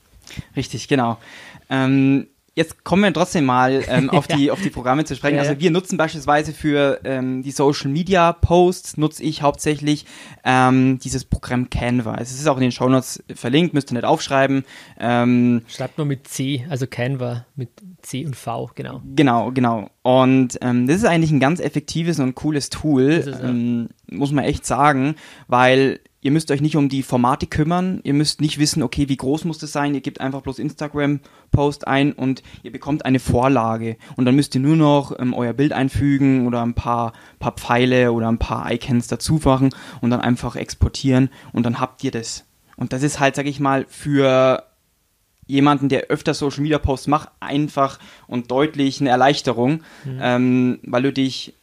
Richtig, 0.56 0.88
genau. 0.88 1.18
Ähm, 1.68 2.28
jetzt 2.54 2.84
kommen 2.84 3.02
wir 3.02 3.12
trotzdem 3.12 3.44
mal 3.44 3.82
ähm, 3.88 4.10
auf, 4.10 4.26
die, 4.26 4.50
auf 4.50 4.60
die 4.60 4.70
Programme 4.70 5.04
zu 5.04 5.16
sprechen. 5.16 5.38
Also 5.38 5.58
wir 5.58 5.70
nutzen 5.70 5.96
beispielsweise 5.96 6.52
für 6.52 7.00
ähm, 7.04 7.42
die 7.42 7.50
Social 7.50 7.90
Media 7.90 8.32
Posts, 8.32 8.98
nutze 8.98 9.22
ich 9.22 9.42
hauptsächlich 9.42 10.06
ähm, 10.44 10.98
dieses 10.98 11.24
Programm 11.24 11.70
Canva. 11.70 12.16
Es 12.20 12.32
ist 12.32 12.46
auch 12.46 12.56
in 12.56 12.62
den 12.62 12.72
Shownotes 12.72 13.22
verlinkt, 13.34 13.74
müsst 13.74 13.90
ihr 13.90 13.94
nicht 13.94 14.04
aufschreiben. 14.04 14.64
Ähm, 14.98 15.62
Schreibt 15.68 15.98
man 15.98 16.08
mit 16.08 16.28
C, 16.28 16.66
also 16.68 16.86
Canva 16.86 17.46
mit 17.56 17.70
C 18.02 18.26
und 18.26 18.36
V, 18.36 18.70
genau. 18.74 19.00
Genau, 19.14 19.50
genau. 19.52 19.88
Und 20.02 20.58
ähm, 20.60 20.86
das 20.86 20.96
ist 20.98 21.04
eigentlich 21.04 21.30
ein 21.30 21.40
ganz 21.40 21.60
effektives 21.60 22.18
und 22.18 22.34
cooles 22.34 22.68
Tool, 22.68 23.10
es, 23.10 23.26
ja. 23.26 23.40
ähm, 23.40 23.88
muss 24.10 24.32
man 24.32 24.44
echt 24.44 24.66
sagen, 24.66 25.14
weil 25.46 26.00
ihr 26.22 26.30
müsst 26.30 26.50
euch 26.52 26.60
nicht 26.60 26.76
um 26.76 26.88
die 26.88 27.02
Formate 27.02 27.46
kümmern, 27.46 28.00
ihr 28.04 28.14
müsst 28.14 28.40
nicht 28.40 28.58
wissen, 28.58 28.82
okay, 28.82 29.08
wie 29.08 29.16
groß 29.16 29.44
muss 29.44 29.58
das 29.58 29.72
sein, 29.72 29.92
ihr 29.92 30.00
gebt 30.00 30.20
einfach 30.20 30.40
bloß 30.40 30.60
Instagram-Post 30.60 31.86
ein 31.88 32.12
und 32.12 32.44
ihr 32.62 32.70
bekommt 32.70 33.04
eine 33.04 33.18
Vorlage. 33.18 33.96
Und 34.16 34.24
dann 34.24 34.36
müsst 34.36 34.54
ihr 34.54 34.60
nur 34.60 34.76
noch 34.76 35.18
ähm, 35.18 35.34
euer 35.34 35.52
Bild 35.52 35.72
einfügen 35.72 36.46
oder 36.46 36.62
ein 36.62 36.74
paar, 36.74 37.12
paar 37.40 37.52
Pfeile 37.52 38.12
oder 38.12 38.28
ein 38.28 38.38
paar 38.38 38.70
Icons 38.72 39.08
dazu 39.08 39.40
machen 39.44 39.70
und 40.00 40.10
dann 40.10 40.20
einfach 40.20 40.54
exportieren 40.54 41.28
und 41.52 41.66
dann 41.66 41.80
habt 41.80 42.02
ihr 42.04 42.12
das. 42.12 42.44
Und 42.76 42.92
das 42.92 43.02
ist 43.02 43.18
halt, 43.18 43.34
sag 43.34 43.46
ich 43.46 43.58
mal, 43.58 43.84
für 43.88 44.62
jemanden, 45.48 45.88
der 45.88 46.04
öfter 46.04 46.34
Social 46.34 46.62
Media 46.62 46.78
Posts 46.78 47.08
macht, 47.08 47.30
einfach 47.40 47.98
und 48.28 48.50
deutlich 48.52 49.00
eine 49.00 49.10
Erleichterung, 49.10 49.82
ähm, 50.20 50.78
weil 50.84 51.02
du 51.02 51.12
dich 51.12 51.54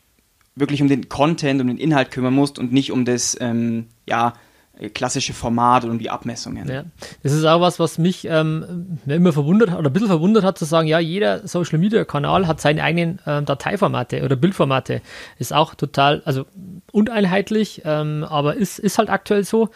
wirklich 0.53 0.81
um 0.81 0.89
den 0.89 1.07
Content, 1.07 1.61
um 1.61 1.67
den 1.67 1.77
Inhalt 1.77 2.11
kümmern 2.11 2.33
musst 2.33 2.59
und 2.59 2.73
nicht 2.73 2.91
um 2.91 3.05
das 3.05 3.37
ähm, 3.39 3.87
ja, 4.05 4.33
klassische 4.93 5.33
Format 5.33 5.83
und 5.83 5.99
die 5.99 6.09
Abmessungen. 6.09 6.69
Ja. 6.69 6.85
Das 7.21 7.33
ist 7.33 7.43
auch 7.43 7.59
was, 7.59 7.79
was 7.79 7.97
mich 7.97 8.25
ähm, 8.29 8.97
immer 9.05 9.33
verwundert 9.33 9.71
hat 9.71 9.79
oder 9.79 9.89
ein 9.89 9.93
bisschen 9.93 10.07
verwundert 10.07 10.45
hat, 10.45 10.57
zu 10.57 10.65
sagen, 10.65 10.87
ja, 10.87 10.99
jeder 10.99 11.45
Social 11.47 11.79
Media 11.79 12.05
Kanal 12.05 12.47
hat 12.47 12.61
seine 12.61 12.81
eigenen 12.83 13.19
ähm, 13.27 13.45
Dateiformate 13.45 14.23
oder 14.23 14.37
Bildformate. 14.37 15.01
Ist 15.37 15.53
auch 15.53 15.75
total, 15.75 16.21
also 16.23 16.45
uneinheitlich, 16.91 17.81
ähm, 17.83 18.23
aber 18.23 18.55
ist, 18.55 18.79
ist 18.79 18.97
halt 18.97 19.09
aktuell 19.09 19.43
so. 19.43 19.69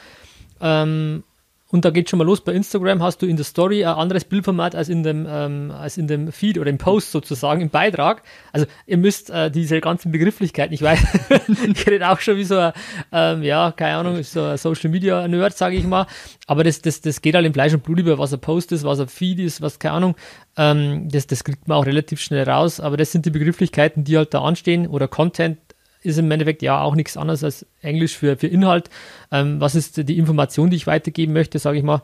Ähm, 0.61 1.23
und 1.73 1.83
da 1.85 1.89
geht 1.89 2.07
schon 2.07 2.19
mal 2.19 2.25
los. 2.25 2.41
Bei 2.41 2.53
Instagram 2.53 3.01
hast 3.01 3.23
du 3.23 3.25
in 3.25 3.35
der 3.35 3.45
Story 3.45 3.83
ein 3.83 3.95
anderes 3.95 4.25
Bildformat 4.25 4.75
als 4.75 4.89
in 4.89 5.01
dem, 5.01 5.25
ähm, 5.27 5.71
als 5.71 5.97
in 5.97 6.05
dem 6.05 6.31
Feed 6.31 6.59
oder 6.59 6.69
im 6.69 6.77
Post 6.77 7.11
sozusagen, 7.11 7.61
im 7.61 7.69
Beitrag. 7.71 8.21
Also 8.51 8.67
ihr 8.85 8.97
müsst 8.97 9.31
äh, 9.31 9.49
diese 9.49 9.81
ganzen 9.81 10.11
Begrifflichkeiten, 10.11 10.71
ich 10.71 10.83
weiß, 10.83 10.99
ich 11.73 11.87
rede 11.87 12.07
auch 12.07 12.19
schon 12.19 12.37
wie 12.37 12.43
so 12.43 12.59
ein, 12.59 12.73
ähm, 13.11 13.41
ja, 13.41 13.71
keine 13.71 13.97
Ahnung, 13.97 14.21
so 14.21 14.43
ein 14.43 14.57
Social 14.59 14.91
Media 14.91 15.27
Nerd, 15.27 15.57
sage 15.57 15.75
ich 15.75 15.83
mal. 15.83 16.05
Aber 16.45 16.63
das, 16.63 16.79
das, 16.83 17.01
das 17.01 17.23
geht 17.23 17.33
halt 17.33 17.47
im 17.47 17.53
Fleisch 17.53 17.73
und 17.73 17.81
Blut 17.81 17.97
über, 17.97 18.19
was 18.19 18.31
ein 18.31 18.39
Post 18.39 18.71
ist, 18.71 18.83
was 18.83 18.99
ein 18.99 19.07
Feed 19.07 19.39
ist, 19.39 19.59
was, 19.59 19.79
keine 19.79 19.95
Ahnung. 19.95 20.15
Ähm, 20.55 21.09
das, 21.09 21.25
das 21.25 21.43
kriegt 21.43 21.67
man 21.67 21.79
auch 21.79 21.87
relativ 21.87 22.21
schnell 22.21 22.47
raus. 22.47 22.81
Aber 22.81 22.97
das 22.97 23.11
sind 23.11 23.25
die 23.25 23.31
Begrifflichkeiten, 23.31 24.03
die 24.03 24.15
halt 24.15 24.35
da 24.35 24.43
anstehen 24.43 24.85
oder 24.85 25.07
Content 25.07 25.57
ist 26.03 26.17
im 26.17 26.29
Endeffekt 26.31 26.61
ja 26.61 26.81
auch 26.81 26.95
nichts 26.95 27.17
anderes 27.17 27.43
als 27.43 27.65
Englisch 27.81 28.17
für, 28.17 28.37
für 28.37 28.47
Inhalt. 28.47 28.89
Ähm, 29.31 29.59
was 29.59 29.75
ist 29.75 29.97
die 30.09 30.17
Information, 30.17 30.69
die 30.69 30.75
ich 30.75 30.87
weitergeben 30.87 31.33
möchte, 31.33 31.59
sage 31.59 31.77
ich 31.77 31.83
mal. 31.83 32.01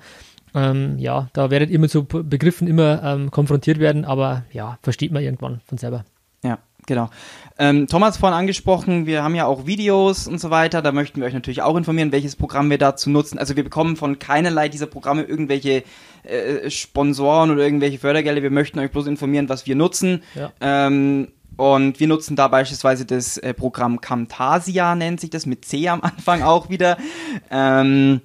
Ähm, 0.55 0.97
ja, 0.97 1.29
da 1.33 1.51
werdet 1.51 1.69
ihr 1.69 1.79
mit 1.79 1.91
so 1.91 2.03
Begriffen 2.03 2.67
immer 2.67 3.03
ähm, 3.03 3.31
konfrontiert 3.31 3.79
werden, 3.79 4.05
aber 4.05 4.43
ja, 4.51 4.79
versteht 4.81 5.11
man 5.11 5.23
irgendwann 5.23 5.61
von 5.65 5.77
selber. 5.77 6.05
Ja, 6.43 6.57
genau. 6.87 7.09
Ähm, 7.57 7.87
Thomas 7.87 8.17
vorhin 8.17 8.37
angesprochen, 8.37 9.05
wir 9.05 9.23
haben 9.23 9.35
ja 9.35 9.45
auch 9.45 9.67
Videos 9.67 10.27
und 10.27 10.39
so 10.39 10.49
weiter. 10.49 10.81
Da 10.81 10.91
möchten 10.91 11.19
wir 11.19 11.27
euch 11.27 11.33
natürlich 11.33 11.61
auch 11.61 11.75
informieren, 11.75 12.11
welches 12.11 12.35
Programm 12.35 12.69
wir 12.69 12.77
dazu 12.77 13.09
nutzen. 13.09 13.37
Also 13.37 13.55
wir 13.55 13.63
bekommen 13.63 13.95
von 13.95 14.17
keinerlei 14.19 14.69
dieser 14.69 14.87
Programme 14.87 15.23
irgendwelche 15.23 15.83
äh, 16.23 16.69
Sponsoren 16.69 17.51
oder 17.51 17.63
irgendwelche 17.63 17.99
Fördergelder. 17.99 18.41
Wir 18.41 18.51
möchten 18.51 18.79
euch 18.79 18.91
bloß 18.91 19.07
informieren, 19.07 19.49
was 19.49 19.67
wir 19.67 19.75
nutzen. 19.75 20.23
Ja. 20.35 20.51
Ähm, 20.61 21.27
und 21.59 21.99
wir 21.99 22.07
nutzen 22.07 22.37
da 22.37 22.47
beispielsweise 22.47 23.05
das 23.05 23.37
äh, 23.37 23.53
Programm 23.53 23.99
Camtasia, 23.99 24.95
nennt 24.95 25.19
sich 25.19 25.29
das, 25.29 25.45
mit 25.45 25.65
C 25.65 25.89
am 25.89 25.99
Anfang 26.01 26.41
auch 26.41 26.69
wieder. 26.69 26.97
Ähm, 27.51 28.21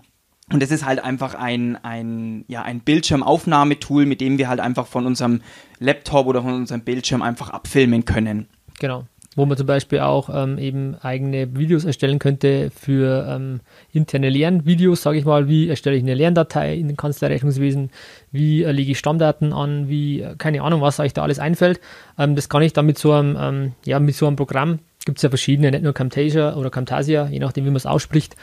und 0.52 0.62
das 0.62 0.70
ist 0.70 0.84
halt 0.84 1.02
einfach 1.02 1.34
ein, 1.34 1.76
ein, 1.82 2.44
ja, 2.46 2.62
ein 2.62 2.78
Bildschirmaufnahmetool, 2.78 4.06
mit 4.06 4.20
dem 4.20 4.38
wir 4.38 4.48
halt 4.48 4.60
einfach 4.60 4.86
von 4.86 5.04
unserem 5.04 5.42
Laptop 5.80 6.28
oder 6.28 6.42
von 6.42 6.54
unserem 6.54 6.82
Bildschirm 6.82 7.22
einfach 7.22 7.50
abfilmen 7.50 8.04
können. 8.04 8.46
Genau. 8.78 9.04
Wo 9.36 9.46
man 9.46 9.56
zum 9.56 9.66
Beispiel 9.66 10.00
auch 10.00 10.28
ähm, 10.32 10.58
eben 10.58 10.96
eigene 11.02 11.56
Videos 11.56 11.84
erstellen 11.84 12.18
könnte 12.18 12.70
für 12.70 13.26
ähm, 13.28 13.60
interne 13.92 14.28
Lernvideos, 14.28 15.02
sage 15.02 15.18
ich 15.18 15.24
mal, 15.24 15.48
wie 15.48 15.68
erstelle 15.68 15.96
ich 15.96 16.02
eine 16.02 16.14
Lerndatei 16.14 16.74
in 16.74 16.88
den 16.88 16.96
Kanzlerrechnungswesen, 16.96 17.90
wie 18.30 18.62
äh, 18.62 18.72
lege 18.72 18.92
ich 18.92 18.98
Stammdaten 18.98 19.52
an, 19.52 19.88
wie, 19.88 20.20
äh, 20.20 20.34
keine 20.36 20.62
Ahnung, 20.62 20.80
was 20.80 21.00
euch 21.00 21.12
da 21.12 21.22
alles 21.22 21.38
einfällt. 21.38 21.80
Ähm, 22.18 22.36
das 22.36 22.48
kann 22.48 22.62
ich 22.62 22.72
dann 22.72 22.86
mit 22.86 22.98
so 22.98 23.12
einem, 23.12 23.36
ähm, 23.38 23.72
ja, 23.84 23.98
mit 23.98 24.14
so 24.14 24.26
einem 24.26 24.36
Programm, 24.36 24.78
gibt 25.04 25.18
es 25.18 25.22
ja 25.22 25.28
verschiedene, 25.28 25.70
nicht 25.70 25.82
nur 25.82 25.92
Camtasia 25.92 26.54
oder 26.54 26.70
Camtasia, 26.70 27.28
je 27.28 27.38
nachdem, 27.38 27.64
wie 27.64 27.70
man 27.70 27.76
es 27.76 27.86
ausspricht, 27.86 28.36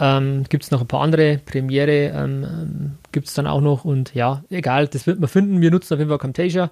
ähm, 0.00 0.44
gibt 0.48 0.64
es 0.64 0.70
noch 0.70 0.80
ein 0.80 0.86
paar 0.86 1.00
andere, 1.00 1.38
Premiere 1.38 2.12
ähm, 2.14 2.96
gibt 3.12 3.28
es 3.28 3.34
dann 3.34 3.46
auch 3.46 3.60
noch 3.60 3.84
und 3.84 4.14
ja, 4.14 4.44
egal, 4.50 4.86
das 4.88 5.06
wird 5.06 5.18
man 5.20 5.28
finden. 5.28 5.60
Wir 5.60 5.70
nutzen 5.70 5.94
auf 5.94 5.98
jeden 5.98 6.10
Fall 6.10 6.18
Camtasia 6.18 6.70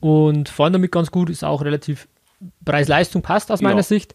und 0.00 0.48
fahren 0.48 0.72
damit 0.72 0.92
ganz 0.92 1.10
gut, 1.10 1.30
ist 1.30 1.44
auch 1.44 1.62
relativ 1.62 2.08
Preis-Leistung 2.64 3.22
passt 3.22 3.50
aus 3.50 3.62
meiner 3.62 3.76
ja. 3.76 3.82
Sicht. 3.82 4.14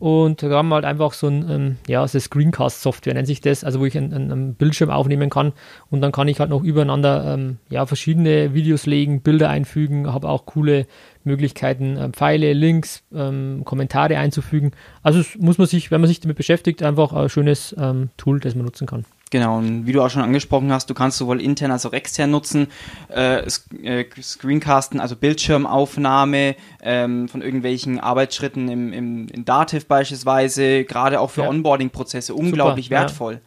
Und 0.00 0.42
da 0.42 0.48
haben 0.48 0.70
wir 0.70 0.76
halt 0.76 0.86
einfach 0.86 1.12
so 1.12 1.26
ein, 1.26 1.50
ähm, 1.50 1.76
ja, 1.86 2.08
so 2.08 2.18
Screencast-Software 2.18 3.12
nennt 3.12 3.26
sich 3.26 3.42
das, 3.42 3.64
also 3.64 3.80
wo 3.80 3.84
ich 3.84 3.98
einen, 3.98 4.14
einen, 4.14 4.54
Bildschirm 4.54 4.88
aufnehmen 4.88 5.28
kann 5.28 5.52
und 5.90 6.00
dann 6.00 6.10
kann 6.10 6.26
ich 6.26 6.40
halt 6.40 6.48
noch 6.48 6.62
übereinander 6.62 7.34
ähm, 7.34 7.58
ja, 7.68 7.84
verschiedene 7.84 8.54
Videos 8.54 8.86
legen, 8.86 9.20
Bilder 9.20 9.50
einfügen, 9.50 10.10
habe 10.10 10.30
auch 10.30 10.46
coole 10.46 10.86
Möglichkeiten, 11.22 11.98
äh, 11.98 12.08
Pfeile, 12.08 12.54
Links, 12.54 13.02
ähm, 13.14 13.60
Kommentare 13.66 14.16
einzufügen. 14.16 14.72
Also 15.02 15.22
muss 15.38 15.58
man 15.58 15.66
sich, 15.66 15.90
wenn 15.90 16.00
man 16.00 16.08
sich 16.08 16.20
damit 16.20 16.38
beschäftigt, 16.38 16.82
einfach 16.82 17.12
ein 17.12 17.28
schönes 17.28 17.76
ähm, 17.78 18.08
Tool, 18.16 18.40
das 18.40 18.54
man 18.54 18.64
nutzen 18.64 18.86
kann. 18.86 19.04
Genau, 19.30 19.58
und 19.58 19.86
wie 19.86 19.92
du 19.92 20.02
auch 20.02 20.10
schon 20.10 20.22
angesprochen 20.22 20.72
hast, 20.72 20.90
du 20.90 20.94
kannst 20.94 21.16
sowohl 21.16 21.40
intern 21.40 21.70
als 21.70 21.86
auch 21.86 21.92
extern 21.92 22.32
nutzen, 22.32 22.66
äh, 23.08 23.46
äh, 23.82 24.04
Screencasten, 24.20 24.98
also 24.98 25.14
Bildschirmaufnahme 25.14 26.56
ähm, 26.82 27.28
von 27.28 27.40
irgendwelchen 27.40 28.00
Arbeitsschritten 28.00 28.68
im, 28.68 28.92
im, 28.92 29.28
in 29.28 29.44
Dativ 29.44 29.86
beispielsweise, 29.86 30.82
gerade 30.82 31.20
auch 31.20 31.30
für 31.30 31.42
ja. 31.42 31.48
Onboarding-Prozesse, 31.48 32.34
unglaublich 32.34 32.86
Super, 32.86 33.00
wertvoll. 33.00 33.34
Ja. 33.34 33.40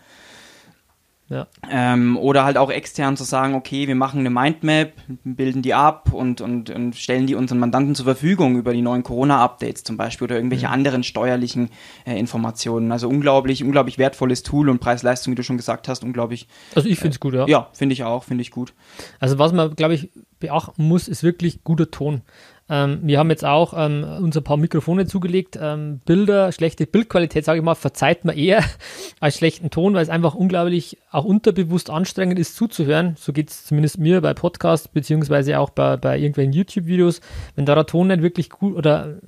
Ja. 1.34 1.48
Ähm, 1.68 2.16
oder 2.18 2.46
halt 2.46 2.58
auch 2.58 2.70
extern 2.70 3.18
zu 3.18 3.24
sagen, 3.24 3.56
okay, 3.56 3.88
wir 3.88 3.96
machen 3.96 4.20
eine 4.20 4.30
Mindmap, 4.30 4.94
bilden 5.24 5.64
die 5.64 5.74
ab 5.74 6.14
und, 6.14 6.42
und, 6.42 6.70
und 6.70 6.96
stellen 6.96 7.26
die 7.26 7.34
unseren 7.34 7.58
Mandanten 7.58 7.96
zur 7.96 8.06
Verfügung 8.06 8.56
über 8.56 8.72
die 8.72 8.84
neuen 8.84 9.02
Corona-Updates 9.02 9.84
zum 9.84 9.98
Beispiel 9.98 10.26
oder 10.26 10.36
irgendwelche 10.36 10.68
mhm. 10.68 10.74
anderen 10.74 11.04
steuerlichen 11.04 11.70
äh, 12.06 12.20
Informationen. 12.20 12.92
Also 12.92 13.10
unglaublich, 13.10 13.64
unglaublich 13.64 13.98
wertvolles 13.98 14.44
Tool 14.44 14.70
und 14.70 14.80
Preis-Leistung, 14.80 15.32
wie 15.32 15.36
du 15.36 15.44
schon 15.44 15.58
gesagt 15.58 15.88
hast, 15.88 16.04
unglaublich. 16.04 16.48
Also 16.76 16.88
ich 16.88 17.00
finde 17.00 17.16
es 17.16 17.18
äh, 17.18 17.20
gut, 17.20 17.34
ja. 17.34 17.48
Ja, 17.48 17.70
finde 17.74 17.94
ich 17.94 18.04
auch, 18.04 18.24
finde 18.24 18.44
ich 18.44 18.52
gut. 18.52 18.74
Also 19.20 19.40
was 19.40 19.54
man, 19.54 19.76
glaube 19.76 19.96
ich, 19.96 20.12
beachten 20.40 20.88
muss, 20.88 21.08
ist 21.08 21.24
wirklich 21.24 21.64
guter 21.64 21.90
Ton. 21.90 22.22
Ähm, 22.70 23.00
wir 23.04 23.20
haben 23.20 23.30
jetzt 23.30 23.44
auch 23.44 23.74
ähm, 23.76 24.04
uns 24.04 24.38
ein 24.38 24.44
paar 24.44 24.58
Mikrofone 24.58 25.06
zugelegt. 25.06 25.58
Ähm, 25.62 26.00
Bilder, 26.06 26.52
schlechte 26.52 26.88
Bildqualität, 26.88 27.44
sage 27.44 27.60
ich 27.60 27.66
mal, 27.66 27.76
verzeiht 27.76 28.24
man 28.26 28.38
eher 28.38 28.64
als 29.20 29.38
schlechten 29.38 29.70
Ton, 29.70 29.94
weil 29.94 30.04
es 30.04 30.10
einfach 30.10 30.34
unglaublich 30.34 30.98
auch 31.12 31.26
unterbewusst 31.26 31.90
anstrengend 31.90 32.40
ist 32.40 32.56
zuzuhören. 32.56 33.16
So 33.20 33.34
geht 33.34 33.50
es 33.50 33.66
zumindest 33.66 34.00
mir 34.00 34.22
bei 34.22 34.34
Podcasts, 34.34 34.88
beziehungsweise 34.88 35.60
auch 35.60 35.72
bei, 35.72 35.98
bei 35.98 36.18
irgendwelchen 36.18 36.54
YouTube-Videos. 36.54 37.22
Wenn 37.56 37.66
da 37.66 37.76
der 37.76 37.86
Ton 37.86 38.08
nicht 38.08 38.22
wirklich 38.22 38.50
gut 38.50 38.76
oder 38.76 39.20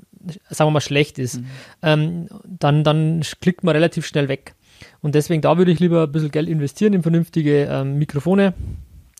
sagen 0.50 0.70
wir 0.70 0.72
mal 0.72 0.82
schlecht 0.82 1.20
ist, 1.20 1.42
mhm. 1.42 1.46
ähm, 1.82 2.28
dann, 2.46 2.84
dann 2.84 3.22
klickt 3.42 3.64
man 3.64 3.76
relativ 3.76 4.06
schnell 4.06 4.28
weg. 4.30 4.56
Und 5.02 5.16
deswegen 5.16 5.42
da 5.42 5.58
würde 5.58 5.72
ich 5.72 5.80
lieber 5.80 6.04
ein 6.04 6.12
bisschen 6.12 6.32
Geld 6.32 6.50
investieren 6.50 6.94
in 6.94 7.04
vernünftige 7.04 7.66
ähm, 7.66 7.98
Mikrofone. 7.98 8.54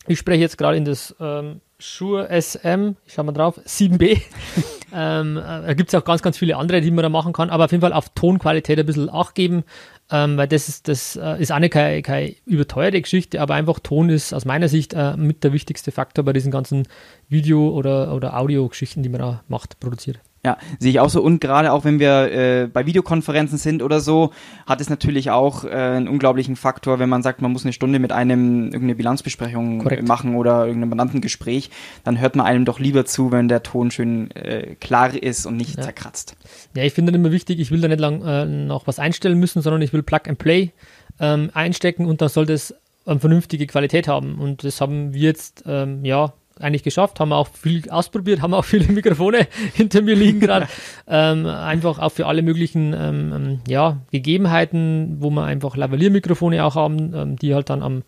Ich 0.08 0.18
spreche 0.18 0.40
jetzt 0.40 0.58
gerade 0.58 0.76
in 0.76 0.84
das 0.84 1.14
ähm, 1.20 1.60
Shure 1.78 2.28
SM, 2.30 2.96
ich 3.04 3.14
schau 3.14 3.24
mal 3.24 3.32
drauf, 3.32 3.60
7B. 3.66 4.22
ähm, 4.94 5.36
äh, 5.36 5.40
da 5.40 5.74
gibt 5.74 5.90
es 5.90 5.94
auch 5.94 6.04
ganz, 6.04 6.22
ganz 6.22 6.38
viele 6.38 6.56
andere, 6.56 6.80
die 6.80 6.90
man 6.90 7.02
da 7.02 7.08
machen 7.08 7.32
kann, 7.32 7.50
aber 7.50 7.64
auf 7.64 7.72
jeden 7.72 7.82
Fall 7.82 7.92
auf 7.92 8.08
Tonqualität 8.10 8.78
ein 8.78 8.86
bisschen 8.86 9.10
Acht 9.10 9.34
geben, 9.34 9.64
ähm, 10.10 10.36
weil 10.36 10.48
das 10.48 10.68
ist, 10.68 10.88
das 10.88 11.16
äh, 11.16 11.40
ist 11.40 11.52
auch 11.52 11.58
nicht 11.58 11.72
keine, 11.72 12.02
keine 12.02 12.34
überteuerte 12.46 13.00
Geschichte, 13.02 13.40
aber 13.40 13.54
einfach 13.54 13.80
Ton 13.80 14.08
ist 14.08 14.32
aus 14.32 14.44
meiner 14.44 14.68
Sicht 14.68 14.94
äh, 14.94 15.16
mit 15.16 15.44
der 15.44 15.52
wichtigste 15.52 15.92
Faktor 15.92 16.24
bei 16.24 16.32
diesen 16.32 16.50
ganzen 16.52 16.88
Video- 17.28 17.70
oder, 17.70 18.14
oder 18.14 18.38
Audio-Geschichten, 18.38 19.02
die 19.02 19.08
man 19.08 19.20
da 19.20 19.44
macht, 19.48 19.80
produziert. 19.80 20.20
Ja, 20.46 20.58
sehe 20.78 20.92
ich 20.92 21.00
auch 21.00 21.10
so. 21.10 21.20
Und 21.22 21.40
gerade 21.40 21.72
auch 21.72 21.84
wenn 21.84 21.98
wir 21.98 22.30
äh, 22.30 22.68
bei 22.72 22.86
Videokonferenzen 22.86 23.58
sind 23.58 23.82
oder 23.82 23.98
so, 23.98 24.30
hat 24.64 24.80
es 24.80 24.88
natürlich 24.88 25.32
auch 25.32 25.64
äh, 25.64 25.70
einen 25.70 26.06
unglaublichen 26.06 26.54
Faktor, 26.54 27.00
wenn 27.00 27.08
man 27.08 27.24
sagt, 27.24 27.42
man 27.42 27.50
muss 27.50 27.64
eine 27.64 27.72
Stunde 27.72 27.98
mit 27.98 28.12
einem 28.12 28.66
irgendeine 28.66 28.94
Bilanzbesprechung 28.94 29.80
Korrekt. 29.80 30.06
machen 30.06 30.36
oder 30.36 30.66
irgendein 30.66 30.90
Mandantengespräch, 30.90 31.70
dann 32.04 32.20
hört 32.20 32.36
man 32.36 32.46
einem 32.46 32.64
doch 32.64 32.78
lieber 32.78 33.04
zu, 33.04 33.32
wenn 33.32 33.48
der 33.48 33.64
Ton 33.64 33.90
schön 33.90 34.30
äh, 34.36 34.76
klar 34.76 35.20
ist 35.20 35.46
und 35.46 35.56
nicht 35.56 35.78
ja. 35.78 35.82
zerkratzt. 35.82 36.36
Ja, 36.76 36.84
ich 36.84 36.92
finde 36.92 37.10
dann 37.10 37.20
immer 37.20 37.32
wichtig, 37.32 37.58
ich 37.58 37.72
will 37.72 37.80
da 37.80 37.88
nicht 37.88 37.98
lang 37.98 38.22
äh, 38.22 38.46
noch 38.46 38.86
was 38.86 39.00
einstellen 39.00 39.40
müssen, 39.40 39.62
sondern 39.62 39.82
ich 39.82 39.92
will 39.92 40.04
Plug 40.04 40.28
and 40.28 40.38
Play 40.38 40.70
ähm, 41.18 41.50
einstecken 41.54 42.06
und 42.06 42.20
dann 42.20 42.28
sollte 42.28 42.52
es 42.52 42.72
eine 43.04 43.18
vernünftige 43.18 43.66
Qualität 43.66 44.06
haben. 44.06 44.38
Und 44.38 44.62
das 44.62 44.80
haben 44.80 45.12
wir 45.12 45.22
jetzt, 45.22 45.64
ähm, 45.66 46.04
ja, 46.04 46.34
eigentlich 46.60 46.82
geschafft, 46.82 47.20
haben 47.20 47.32
auch 47.32 47.48
viel 47.48 47.88
ausprobiert, 47.90 48.42
haben 48.42 48.54
auch 48.54 48.64
viele 48.64 48.86
Mikrofone 48.92 49.46
hinter 49.74 50.02
mir 50.02 50.14
liegen 50.14 50.40
gerade. 50.40 50.68
ähm, 51.08 51.46
einfach 51.46 51.98
auch 51.98 52.12
für 52.12 52.26
alle 52.26 52.42
möglichen 52.42 52.92
ähm, 52.92 53.32
ähm, 53.34 53.60
ja, 53.68 53.98
Gegebenheiten, 54.10 55.16
wo 55.20 55.30
wir 55.30 55.44
einfach 55.44 55.76
Lavalliermikrofone 55.76 56.64
auch 56.64 56.74
haben, 56.74 57.14
ähm, 57.14 57.36
die 57.36 57.54
halt 57.54 57.70
dann 57.70 57.82
am, 57.82 58.02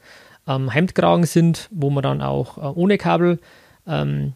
am 0.46 0.70
Hemdkragen 0.70 1.26
sind, 1.26 1.68
wo 1.70 1.90
man 1.90 2.02
dann 2.02 2.22
auch 2.22 2.58
äh, 2.58 2.78
ohne 2.78 2.98
Kabel 2.98 3.38
ähm, 3.86 4.32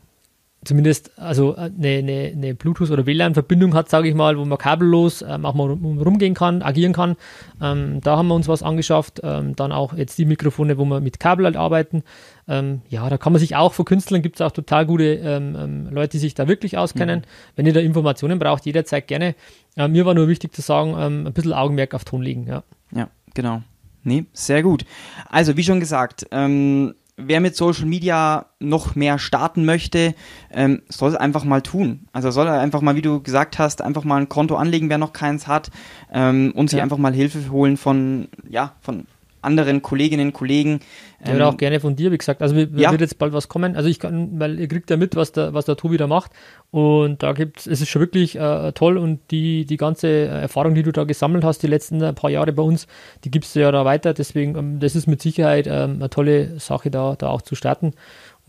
zumindest 0.64 1.18
also 1.18 1.56
eine, 1.56 1.72
äh, 1.82 1.98
eine, 1.98 2.32
eine 2.32 2.54
Bluetooth- 2.54 2.90
oder 2.90 3.06
WLAN-Verbindung 3.06 3.74
hat, 3.74 3.88
sage 3.88 4.08
ich 4.08 4.14
mal, 4.14 4.38
wo 4.38 4.44
man 4.44 4.58
kabellos 4.58 5.22
ähm, 5.22 5.44
auch 5.44 5.54
mal 5.54 5.68
rum, 5.68 5.98
rumgehen 5.98 6.34
kann, 6.34 6.62
agieren 6.62 6.92
kann. 6.92 7.16
Ähm, 7.60 8.00
da 8.00 8.16
haben 8.16 8.28
wir 8.28 8.34
uns 8.34 8.48
was 8.48 8.62
angeschafft. 8.62 9.20
Ähm, 9.22 9.56
dann 9.56 9.72
auch 9.72 9.94
jetzt 9.94 10.18
die 10.18 10.24
Mikrofone, 10.24 10.78
wo 10.78 10.84
wir 10.84 11.00
mit 11.00 11.20
Kabel 11.20 11.46
halt 11.46 11.56
arbeiten. 11.56 12.02
Ähm, 12.48 12.82
ja, 12.88 13.08
da 13.08 13.18
kann 13.18 13.32
man 13.32 13.40
sich 13.40 13.56
auch, 13.56 13.72
vor 13.72 13.84
Künstlern 13.84 14.22
gibt 14.22 14.36
es 14.36 14.40
auch 14.40 14.52
total 14.52 14.86
gute 14.86 15.14
ähm, 15.14 15.56
ähm, 15.58 15.88
Leute, 15.90 16.12
die 16.12 16.18
sich 16.18 16.34
da 16.34 16.48
wirklich 16.48 16.78
auskennen. 16.78 17.20
Mhm. 17.20 17.24
Wenn 17.56 17.66
ihr 17.66 17.72
da 17.72 17.80
Informationen 17.80 18.38
braucht, 18.38 18.64
jederzeit 18.66 19.08
gerne. 19.08 19.34
Äh, 19.76 19.88
mir 19.88 20.06
war 20.06 20.14
nur 20.14 20.28
wichtig 20.28 20.54
zu 20.54 20.62
sagen, 20.62 20.94
ein 20.94 21.32
bisschen 21.32 21.52
Augenmerk 21.52 21.94
auf 21.94 22.04
Ton 22.04 22.22
legen. 22.22 22.46
Ja, 22.46 22.62
ja 22.94 23.08
genau. 23.34 23.62
Nee, 24.04 24.24
sehr 24.32 24.62
gut. 24.62 24.84
Also, 25.28 25.56
wie 25.56 25.62
schon 25.62 25.80
gesagt, 25.80 26.26
ähm, 26.32 26.94
wer 27.26 27.40
mit 27.40 27.56
Social 27.56 27.86
Media 27.86 28.46
noch 28.58 28.94
mehr 28.94 29.18
starten 29.18 29.64
möchte, 29.64 30.14
ähm, 30.50 30.82
soll 30.88 31.10
es 31.10 31.16
einfach 31.16 31.44
mal 31.44 31.62
tun. 31.62 32.06
Also 32.12 32.30
soll 32.30 32.46
er 32.46 32.60
einfach 32.60 32.80
mal, 32.80 32.96
wie 32.96 33.02
du 33.02 33.22
gesagt 33.22 33.58
hast, 33.58 33.82
einfach 33.82 34.04
mal 34.04 34.20
ein 34.20 34.28
Konto 34.28 34.56
anlegen, 34.56 34.88
wer 34.88 34.98
noch 34.98 35.12
keins 35.12 35.46
hat, 35.46 35.70
ähm, 36.12 36.52
und 36.54 36.70
sich 36.70 36.78
ja. 36.78 36.82
einfach 36.82 36.98
mal 36.98 37.12
Hilfe 37.12 37.50
holen 37.50 37.76
von, 37.76 38.28
ja, 38.48 38.72
von 38.80 39.06
anderen 39.42 39.82
Kolleginnen 39.82 40.28
und 40.28 40.32
Kollegen. 40.32 40.80
Ja, 41.24 41.34
ähm, 41.34 41.42
auch 41.42 41.56
gerne 41.56 41.80
von 41.80 41.94
dir, 41.94 42.10
wie 42.10 42.18
gesagt. 42.18 42.42
Also 42.42 42.56
ja. 42.56 42.90
wird 42.90 43.00
jetzt 43.00 43.18
bald 43.18 43.32
was 43.32 43.48
kommen. 43.48 43.76
Also 43.76 43.88
ich 43.88 44.00
kann, 44.00 44.40
weil 44.40 44.58
ihr 44.58 44.68
kriegt 44.68 44.88
ja 44.90 44.96
mit, 44.96 45.14
was 45.14 45.32
der, 45.32 45.52
was 45.52 45.66
der 45.66 45.76
Tobi 45.76 45.96
da 45.96 46.06
macht. 46.06 46.30
Und 46.70 47.22
da 47.22 47.32
gibt 47.32 47.60
es, 47.60 47.66
es 47.66 47.80
ist 47.82 47.90
schon 47.90 48.00
wirklich 48.00 48.36
äh, 48.36 48.72
toll 48.72 48.96
und 48.96 49.20
die, 49.30 49.66
die 49.66 49.76
ganze 49.76 50.08
Erfahrung, 50.08 50.74
die 50.74 50.82
du 50.82 50.92
da 50.92 51.04
gesammelt 51.04 51.44
hast, 51.44 51.62
die 51.62 51.66
letzten 51.66 52.00
äh, 52.00 52.12
paar 52.12 52.30
Jahre 52.30 52.52
bei 52.52 52.62
uns, 52.62 52.86
die 53.24 53.30
gibst 53.30 53.54
du 53.54 53.60
ja 53.60 53.70
da 53.70 53.84
weiter. 53.84 54.14
Deswegen, 54.14 54.56
ähm, 54.56 54.80
das 54.80 54.96
ist 54.96 55.06
mit 55.06 55.20
Sicherheit 55.20 55.66
ähm, 55.66 55.96
eine 55.96 56.08
tolle 56.08 56.58
Sache, 56.58 56.90
da, 56.90 57.14
da 57.16 57.28
auch 57.28 57.42
zu 57.42 57.54
starten 57.54 57.92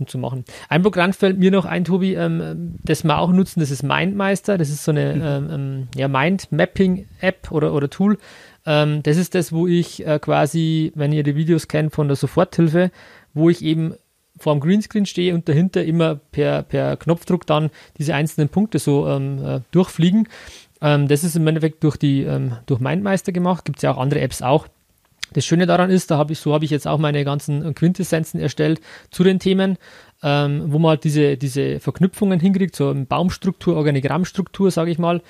und 0.04 0.10
zu 0.10 0.18
machen. 0.18 0.46
Ein 0.70 0.84
Programm 0.84 1.14
fällt 1.14 1.40
mir 1.40 1.52
noch 1.52 1.66
ein, 1.66 1.86
Tobi, 1.86 2.14
ähm, 2.14 2.76
das 2.84 3.04
wir 3.04 3.18
auch 3.18 3.32
nutzen, 3.32 3.60
das 3.60 3.72
ist 3.72 3.84
Mindmeister. 3.84 4.58
Das 4.58 4.70
ist 4.70 4.84
so 4.84 4.92
eine 4.92 5.16
mhm. 5.16 5.22
ähm, 5.22 5.50
ähm 5.52 5.88
ja, 5.96 6.08
Mind-Mapping-App 6.08 7.52
oder, 7.52 7.74
oder 7.74 7.90
Tool. 7.90 8.18
Ähm, 8.66 9.02
das 9.04 9.18
ist 9.18 9.36
das, 9.36 9.52
wo 9.52 9.68
ich 9.68 10.06
äh, 10.06 10.20
quasi, 10.20 10.92
wenn 10.96 11.12
ihr 11.12 11.24
die 11.24 11.36
Videos 11.36 11.68
kennt 11.68 11.94
von 11.94 12.08
der 12.08 12.16
Soforthilfe, 12.16 12.92
wo 13.34 13.50
ich 13.50 13.64
eben 13.64 13.96
vor 14.38 14.54
dem 14.54 14.62
Greenscreen 14.62 15.06
stehe 15.06 15.34
und 15.34 15.48
dahinter 15.48 15.84
immer 15.84 16.16
per, 16.16 16.64
per 16.64 16.98
Knopfdruck 16.98 17.46
dann 17.48 17.70
diese 17.98 18.16
einzelnen 18.16 18.50
Punkte 18.50 18.80
so 18.80 19.08
ähm, 19.08 19.44
äh, 19.44 19.60
durchfliegen. 19.72 20.28
Ähm, 20.82 21.08
das 21.08 21.24
ist 21.24 21.36
im 21.36 21.48
Endeffekt 21.48 21.84
durch 21.84 21.98
die 21.98 22.28
durch 22.66 22.80
Mindmeister 22.80 23.32
gemacht. 23.32 23.66
Gibt 23.66 23.78
es 23.78 23.84
ja 23.84 23.94
auch 23.94 23.98
andere 23.98 24.22
Apps 24.22 24.42
auch. 24.42 24.68
Das 25.34 25.46
Schöne 25.46 25.66
daran 25.66 25.90
ist, 25.90 26.12
da 26.12 26.18
habe 26.18 26.34
ich, 26.34 26.40
so 26.40 26.54
habe 26.54 26.66
ich 26.66 26.72
jetzt 26.72 26.88
auch 26.88 26.98
meine 26.98 27.24
ganzen 27.24 27.76
Quintessenzen 27.76 28.40
erstellt 28.40 28.82
zu 29.12 29.24
den 29.24 29.40
Themen, 29.40 29.78
ähm, 30.22 30.64
wo 30.68 30.80
man 30.80 30.92
halt 30.92 31.04
diese, 31.04 31.38
diese 31.38 31.80
Verknüpfungen 31.80 32.40
hinkriegt, 32.40 32.76
so 32.76 32.90
eine 32.90 33.06
Baumstruktur, 33.06 33.76
Organigrammstruktur, 33.76 34.72
sage 34.72 34.92
ich 34.92 35.00
mal. 35.00 35.22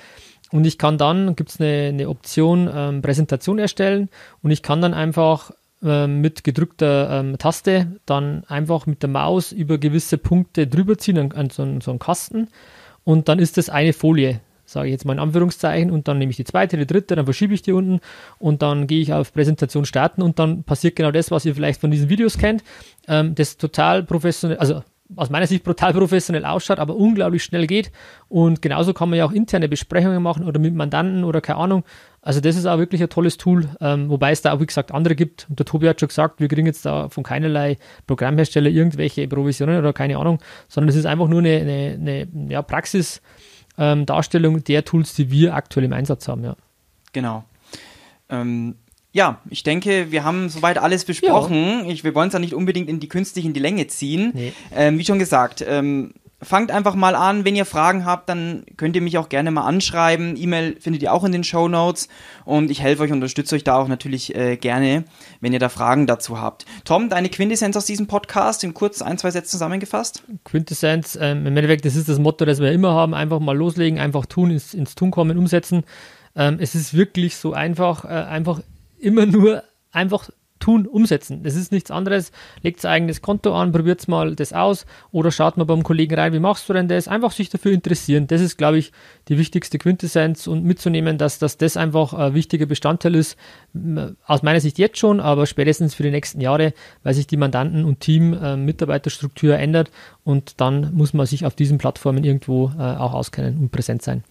Und 0.52 0.66
ich 0.66 0.78
kann 0.78 1.00
dann, 1.00 1.36
gibt 1.36 1.50
es 1.50 1.60
eine, 1.60 1.90
eine 1.90 2.10
Option, 2.10 2.70
ähm, 2.74 3.02
Präsentation 3.02 3.58
erstellen 3.58 4.10
und 4.44 4.52
ich 4.52 4.62
kann 4.62 4.82
dann 4.82 4.94
einfach 4.94 5.52
ähm, 5.82 6.22
mit 6.22 6.44
gedrückter 6.44 7.20
ähm, 7.20 7.38
Taste 7.40 8.00
dann 8.06 8.44
einfach 8.46 8.86
mit 8.86 9.02
der 9.02 9.10
Maus 9.10 9.52
über 9.52 9.80
gewisse 9.80 10.18
Punkte 10.18 10.68
drüber 10.68 10.98
ziehen, 10.98 11.18
an, 11.18 11.32
an 11.32 11.50
so, 11.50 11.66
so 11.82 11.92
einen 11.92 12.00
Kasten 12.00 12.50
und 13.04 13.30
dann 13.30 13.40
ist 13.40 13.58
das 13.58 13.70
eine 13.70 13.94
Folie 13.94 14.42
sage 14.74 14.88
ich 14.88 14.92
jetzt 14.92 15.06
mal 15.06 15.14
in 15.14 15.20
Anführungszeichen, 15.20 15.92
und 15.92 16.08
dann 16.08 16.18
nehme 16.18 16.32
ich 16.32 16.38
die 16.38 16.44
zweite, 16.44 16.78
die 16.78 16.88
dritte, 16.88 17.16
dann 17.16 17.26
verschiebe 17.26 17.54
ich 17.54 17.62
die 17.62 17.72
unten 17.72 18.00
und 18.40 18.62
dann 18.62 18.88
gehe 18.88 19.02
ich 19.02 19.14
auf 19.14 19.34
Präsentation 19.34 19.86
starten 19.86 20.22
und 20.22 20.40
dann 20.40 20.64
passiert 20.64 20.96
genau 20.96 21.12
das, 21.12 21.32
was 21.32 21.46
ihr 21.46 21.56
vielleicht 21.56 21.80
von 21.80 21.92
diesen 21.92 22.10
Videos 22.10 22.38
kennt. 22.38 22.64
Ähm, 23.08 23.36
das 23.36 23.58
total 23.58 24.04
professionell, 24.04 24.58
also 24.58 24.82
aus 25.16 25.30
meiner 25.30 25.48
Sicht 25.48 25.64
brutal 25.64 25.94
professionell 25.94 26.46
ausschaut, 26.46 26.80
aber 26.80 26.96
unglaublich 26.96 27.44
schnell 27.44 27.68
geht. 27.68 27.92
Und 28.30 28.62
genauso 28.62 28.94
kann 28.94 29.10
man 29.10 29.20
ja 29.20 29.26
auch 29.26 29.32
interne 29.32 29.70
Besprechungen 29.70 30.22
machen 30.22 30.46
oder 30.46 30.60
mit 30.60 30.74
Mandanten 30.74 31.24
oder 31.24 31.42
keine 31.42 31.60
Ahnung. 31.60 31.84
Also 32.22 32.40
das 32.40 32.56
ist 32.56 32.66
auch 32.66 32.78
wirklich 32.78 33.02
ein 33.02 33.10
tolles 33.10 33.38
Tool, 33.38 33.68
ähm, 33.82 34.10
wobei 34.10 34.32
es 34.32 34.42
da 34.42 34.54
auch, 34.54 34.60
wie 34.60 34.66
gesagt, 34.66 34.92
andere 34.92 35.16
gibt. 35.16 35.48
Und 35.50 35.60
der 35.60 35.66
Tobi 35.66 35.90
hat 35.90 36.00
schon 36.00 36.08
gesagt, 36.08 36.40
wir 36.40 36.48
kriegen 36.48 36.66
jetzt 36.66 36.86
da 36.86 37.10
von 37.10 37.24
keinerlei 37.24 37.78
Programmhersteller 38.08 38.70
irgendwelche 38.70 39.28
Provisionen 39.28 39.78
oder 39.78 39.94
keine 39.94 40.18
Ahnung, 40.18 40.40
sondern 40.70 40.90
es 40.90 40.96
ist 40.96 41.06
einfach 41.06 41.28
nur 41.28 41.40
eine, 41.40 41.58
eine, 41.58 42.28
eine 42.34 42.52
ja, 42.52 42.62
Praxisdarstellung 42.62 43.53
ähm, 43.78 44.06
der 44.06 44.86
Tools, 44.86 45.14
die 45.14 45.32
wir 45.32 45.56
aktuell 45.56 45.86
im 45.86 45.94
Einsatz 45.94 46.28
haben. 46.28 46.44
Ja. 46.44 46.56
Genau. 47.12 47.44
Ähm, 48.30 48.76
ja, 49.12 49.40
ich 49.50 49.62
denke, 49.62 50.12
wir 50.12 50.24
haben 50.24 50.50
soweit 50.50 50.80
alles 50.80 51.06
besprochen. 51.06 51.86
Ja. 51.86 51.92
Ich, 51.92 52.04
wir 52.04 52.16
wollen 52.16 52.28
es 52.28 52.34
ja 52.34 52.40
nicht 52.40 52.56
unbedingt 52.56 52.90
in 52.90 53.00
die 53.00 53.08
künstlich 53.08 53.46
in 53.46 53.54
die 53.54 53.60
Länge 53.60 53.86
ziehen. 53.88 54.32
Nee. 54.34 54.54
Ähm, 54.76 54.98
wie 54.98 55.06
schon 55.06 55.20
gesagt, 55.20 55.64
ähm, 55.68 56.14
fangt 56.44 56.72
einfach 56.72 56.96
mal 56.96 57.16
an. 57.16 57.46
Wenn 57.46 57.56
ihr 57.56 57.66
Fragen 57.66 58.06
habt, 58.06 58.30
dann 58.30 58.66
könnt 58.78 58.96
ihr 58.96 59.02
mich 59.02 59.18
auch 59.18 59.30
gerne 59.30 59.52
mal 59.52 59.66
anschreiben. 59.66 60.36
E-Mail 60.38 60.78
findet 60.80 61.02
ihr 61.02 61.14
auch 61.14 61.24
in 61.24 61.32
den 61.32 61.44
Show 61.44 61.68
Notes. 61.68 62.08
Und 62.46 62.72
ich 62.72 62.82
helfe 62.82 63.04
euch, 63.04 63.12
unterstütze 63.12 63.56
euch 63.56 63.64
da 63.64 63.76
auch 63.76 63.88
natürlich 63.88 64.36
äh, 64.36 64.58
gerne, 64.58 65.06
wenn 65.42 65.54
ihr 65.54 65.60
da 65.60 65.70
Fragen 65.70 66.08
dazu 66.08 66.40
habt. 66.40 66.66
Tom, 66.86 67.10
deine 67.10 67.30
Quintessenz 67.30 67.76
aus 67.78 67.86
diesem 67.86 68.08
Podcast 68.08 68.64
in 68.64 68.74
kurz 68.74 69.02
ein, 69.02 69.18
zwei 69.18 69.32
Sätzen 69.32 69.52
zusammengefasst? 69.52 70.24
Quintessenz, 70.44 71.18
ähm, 71.20 71.46
im 71.46 71.58
Endeffekt, 71.58 71.86
das 71.86 71.96
ist 71.96 72.10
das 72.10 72.20
Motto, 72.20 72.46
das 72.46 72.60
wir 72.60 72.72
immer 72.72 72.94
haben. 72.94 73.14
Einfach 73.14 73.40
mal 73.40 73.58
loslegen, 73.58 74.00
einfach 74.00 74.26
tun, 74.26 74.52
ins, 74.52 74.74
ins 74.74 74.96
Tun 74.96 75.12
kommen, 75.12 75.38
umsetzen. 75.38 75.84
Ähm, 76.36 76.58
es 76.60 76.76
ist 76.76 76.94
wirklich 76.94 77.38
so 77.38 77.54
einfach, 77.54 78.06
äh, 78.06 78.10
einfach 78.10 78.62
immer 79.00 79.26
nur 79.26 79.64
einfach 79.92 80.30
tun, 80.64 80.88
umsetzen. 80.88 81.44
Das 81.44 81.56
ist 81.56 81.74
nichts 81.74 81.92
anderes. 81.92 82.32
Legt 82.62 82.80
sein 82.80 82.94
eigenes 82.94 83.22
Konto 83.22 83.54
an, 83.54 83.74
probiert 83.74 84.08
mal 84.08 84.34
das 84.34 84.54
aus 84.54 84.86
oder 85.12 85.30
schaut 85.30 85.58
mal 85.58 85.66
beim 85.66 85.84
Kollegen 85.84 86.16
rein, 86.16 86.32
wie 86.32 86.40
machst 86.40 86.70
du 86.70 86.74
denn 86.74 86.88
das? 86.88 87.10
Einfach 87.10 87.32
sich 87.32 87.50
dafür 87.50 87.74
interessieren. 87.74 88.28
Das 88.28 88.40
ist, 88.40 88.58
glaube 88.58 88.78
ich, 88.78 88.94
die 89.28 89.38
wichtigste 89.38 89.78
Quintessenz 89.78 90.48
und 90.48 90.64
mitzunehmen, 90.64 91.18
dass, 91.18 91.38
dass 91.38 91.58
das 91.58 91.76
einfach 91.76 92.14
ein 92.14 92.34
wichtiger 92.34 92.66
Bestandteil 92.66 93.16
ist. 93.16 93.38
Aus 94.26 94.42
meiner 94.42 94.62
Sicht 94.62 94.80
jetzt 94.80 95.00
schon, 95.00 95.20
aber 95.20 95.48
spätestens 95.48 95.96
für 95.96 96.04
die 96.04 96.12
nächsten 96.12 96.40
Jahre, 96.40 96.74
weil 97.04 97.14
sich 97.14 97.28
die 97.28 97.38
Mandanten- 97.38 97.84
und 97.84 98.00
Team-Mitarbeiterstruktur 98.00 99.56
äh, 99.56 99.62
ändert 99.62 99.92
und 100.24 100.62
dann 100.62 100.94
muss 100.94 101.14
man 101.14 101.26
sich 101.26 101.46
auf 101.46 101.56
diesen 101.56 101.78
Plattformen 101.78 102.24
irgendwo 102.24 102.72
äh, 102.78 102.82
auch 102.82 103.14
auskennen 103.14 103.58
und 103.58 103.72
präsent 103.72 104.02
sein. 104.02 104.24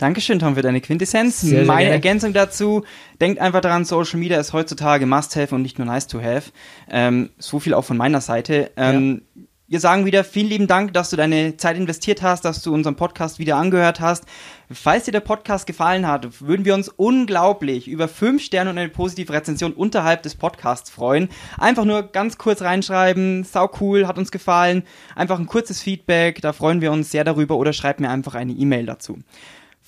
Dankeschön, 0.00 0.38
Tom, 0.38 0.54
für 0.54 0.62
deine 0.62 0.80
Quintessenz. 0.80 1.42
Sehr, 1.42 1.50
sehr 1.50 1.64
Meine 1.66 1.80
gerne. 1.82 1.94
Ergänzung 1.96 2.32
dazu, 2.32 2.84
denkt 3.20 3.38
einfach 3.38 3.60
daran, 3.60 3.84
Social 3.84 4.18
Media 4.18 4.40
ist 4.40 4.54
heutzutage 4.54 5.04
Must-Have 5.04 5.54
und 5.54 5.60
nicht 5.60 5.78
nur 5.78 5.86
Nice-to-Have. 5.86 6.52
Ähm, 6.88 7.28
so 7.36 7.60
viel 7.60 7.74
auch 7.74 7.84
von 7.84 7.98
meiner 7.98 8.22
Seite. 8.22 8.70
Ähm, 8.78 9.20
ja. 9.34 9.42
Wir 9.68 9.78
sagen 9.78 10.06
wieder 10.06 10.24
vielen 10.24 10.48
lieben 10.48 10.66
Dank, 10.66 10.94
dass 10.94 11.10
du 11.10 11.16
deine 11.16 11.58
Zeit 11.58 11.76
investiert 11.76 12.22
hast, 12.22 12.46
dass 12.46 12.62
du 12.62 12.72
unseren 12.72 12.96
Podcast 12.96 13.38
wieder 13.38 13.56
angehört 13.56 14.00
hast. 14.00 14.24
Falls 14.70 15.04
dir 15.04 15.12
der 15.12 15.20
Podcast 15.20 15.66
gefallen 15.66 16.08
hat, 16.08 16.40
würden 16.40 16.64
wir 16.64 16.74
uns 16.74 16.88
unglaublich 16.88 17.86
über 17.86 18.08
fünf 18.08 18.42
Sterne 18.42 18.70
und 18.70 18.78
eine 18.78 18.88
positive 18.88 19.32
Rezension 19.34 19.74
unterhalb 19.74 20.22
des 20.22 20.34
Podcasts 20.34 20.88
freuen. 20.88 21.28
Einfach 21.58 21.84
nur 21.84 22.04
ganz 22.04 22.38
kurz 22.38 22.62
reinschreiben, 22.62 23.44
sau 23.44 23.70
cool, 23.80 24.08
hat 24.08 24.16
uns 24.16 24.32
gefallen. 24.32 24.82
Einfach 25.14 25.38
ein 25.38 25.46
kurzes 25.46 25.82
Feedback, 25.82 26.40
da 26.40 26.54
freuen 26.54 26.80
wir 26.80 26.90
uns 26.90 27.10
sehr 27.10 27.24
darüber 27.24 27.56
oder 27.56 27.74
schreib 27.74 28.00
mir 28.00 28.08
einfach 28.08 28.34
eine 28.34 28.52
E-Mail 28.52 28.86
dazu. 28.86 29.18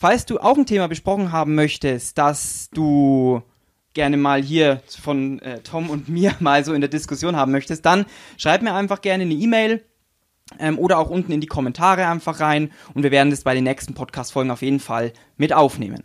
Falls 0.03 0.27
du 0.27 0.41
auch 0.41 0.57
ein 0.57 0.67
Thema 0.67 0.89
besprochen 0.89 1.31
haben 1.31 1.55
möchtest, 1.55 2.19
das 2.19 2.71
du 2.75 3.41
gerne 3.95 4.17
mal 4.17 4.43
hier 4.43 4.83
von 5.01 5.39
äh, 5.43 5.61
Tom 5.61 5.91
und 5.91 6.09
mir 6.09 6.35
mal 6.41 6.65
so 6.65 6.73
in 6.73 6.81
der 6.81 6.91
Diskussion 6.91 7.37
haben 7.37 7.53
möchtest, 7.53 7.87
dann 7.87 8.07
schreib 8.37 8.63
mir 8.63 8.75
einfach 8.75 9.01
gerne 9.01 9.23
eine 9.23 9.35
E-Mail 9.35 9.85
ähm, 10.59 10.77
oder 10.81 10.99
auch 10.99 11.09
unten 11.09 11.31
in 11.31 11.41
die 11.41 11.47
Kommentare 11.47 12.09
einfach 12.09 12.41
rein 12.41 12.73
und 12.95 13.05
wir 13.05 13.13
werden 13.13 13.31
das 13.31 13.45
bei 13.45 13.55
den 13.55 13.63
nächsten 13.63 13.95
Podcast-Folgen 13.95 14.51
auf 14.51 14.63
jeden 14.63 14.81
Fall 14.81 15.13
mit 15.37 15.53
aufnehmen. 15.53 16.03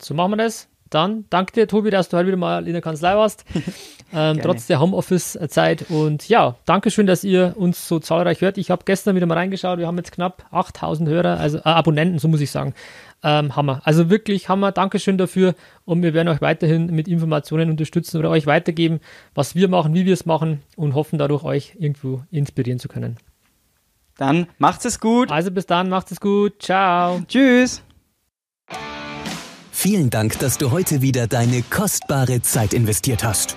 So 0.00 0.14
machen 0.14 0.30
wir 0.30 0.36
das. 0.36 0.68
Dann 0.90 1.24
danke 1.28 1.54
dir, 1.54 1.66
Tobi, 1.66 1.90
dass 1.90 2.08
du 2.08 2.16
heute 2.16 2.28
wieder 2.28 2.36
mal 2.36 2.68
in 2.68 2.72
der 2.72 2.82
Kanzlei 2.82 3.16
warst, 3.16 3.44
ähm, 4.14 4.38
trotz 4.40 4.68
der 4.68 4.78
Homeoffice-Zeit. 4.78 5.90
Und 5.90 6.28
ja, 6.28 6.54
danke 6.66 6.92
schön, 6.92 7.08
dass 7.08 7.24
ihr 7.24 7.54
uns 7.56 7.88
so 7.88 7.98
zahlreich 7.98 8.42
hört. 8.42 8.58
Ich 8.58 8.70
habe 8.70 8.84
gestern 8.84 9.16
wieder 9.16 9.26
mal 9.26 9.34
reingeschaut, 9.34 9.80
wir 9.80 9.88
haben 9.88 9.96
jetzt 9.96 10.12
knapp 10.12 10.44
8000 10.52 11.08
Hörer, 11.08 11.40
also 11.40 11.58
äh, 11.58 11.62
Abonnenten, 11.62 12.20
so 12.20 12.28
muss 12.28 12.40
ich 12.40 12.52
sagen. 12.52 12.74
Ähm, 13.24 13.56
Hammer. 13.56 13.80
Also 13.84 14.10
wirklich 14.10 14.50
Hammer. 14.50 14.70
Dankeschön 14.70 15.16
dafür. 15.16 15.54
Und 15.86 16.02
wir 16.02 16.12
werden 16.12 16.28
euch 16.28 16.42
weiterhin 16.42 16.86
mit 16.86 17.08
Informationen 17.08 17.70
unterstützen 17.70 18.18
oder 18.18 18.28
euch 18.28 18.46
weitergeben, 18.46 19.00
was 19.34 19.54
wir 19.54 19.68
machen, 19.68 19.94
wie 19.94 20.04
wir 20.04 20.12
es 20.12 20.26
machen 20.26 20.60
und 20.76 20.94
hoffen 20.94 21.18
dadurch 21.18 21.42
euch 21.42 21.74
irgendwo 21.78 22.22
inspirieren 22.30 22.78
zu 22.78 22.88
können. 22.88 23.16
Dann 24.18 24.46
macht's 24.58 24.84
es 24.84 25.00
gut. 25.00 25.32
Also 25.32 25.50
bis 25.50 25.66
dann, 25.66 25.88
macht's 25.88 26.12
es 26.12 26.20
gut. 26.20 26.62
Ciao. 26.62 27.22
Tschüss. 27.26 27.82
Vielen 29.72 30.10
Dank, 30.10 30.38
dass 30.38 30.58
du 30.58 30.70
heute 30.70 31.02
wieder 31.02 31.26
deine 31.26 31.62
kostbare 31.62 32.42
Zeit 32.42 32.74
investiert 32.74 33.24
hast. 33.24 33.56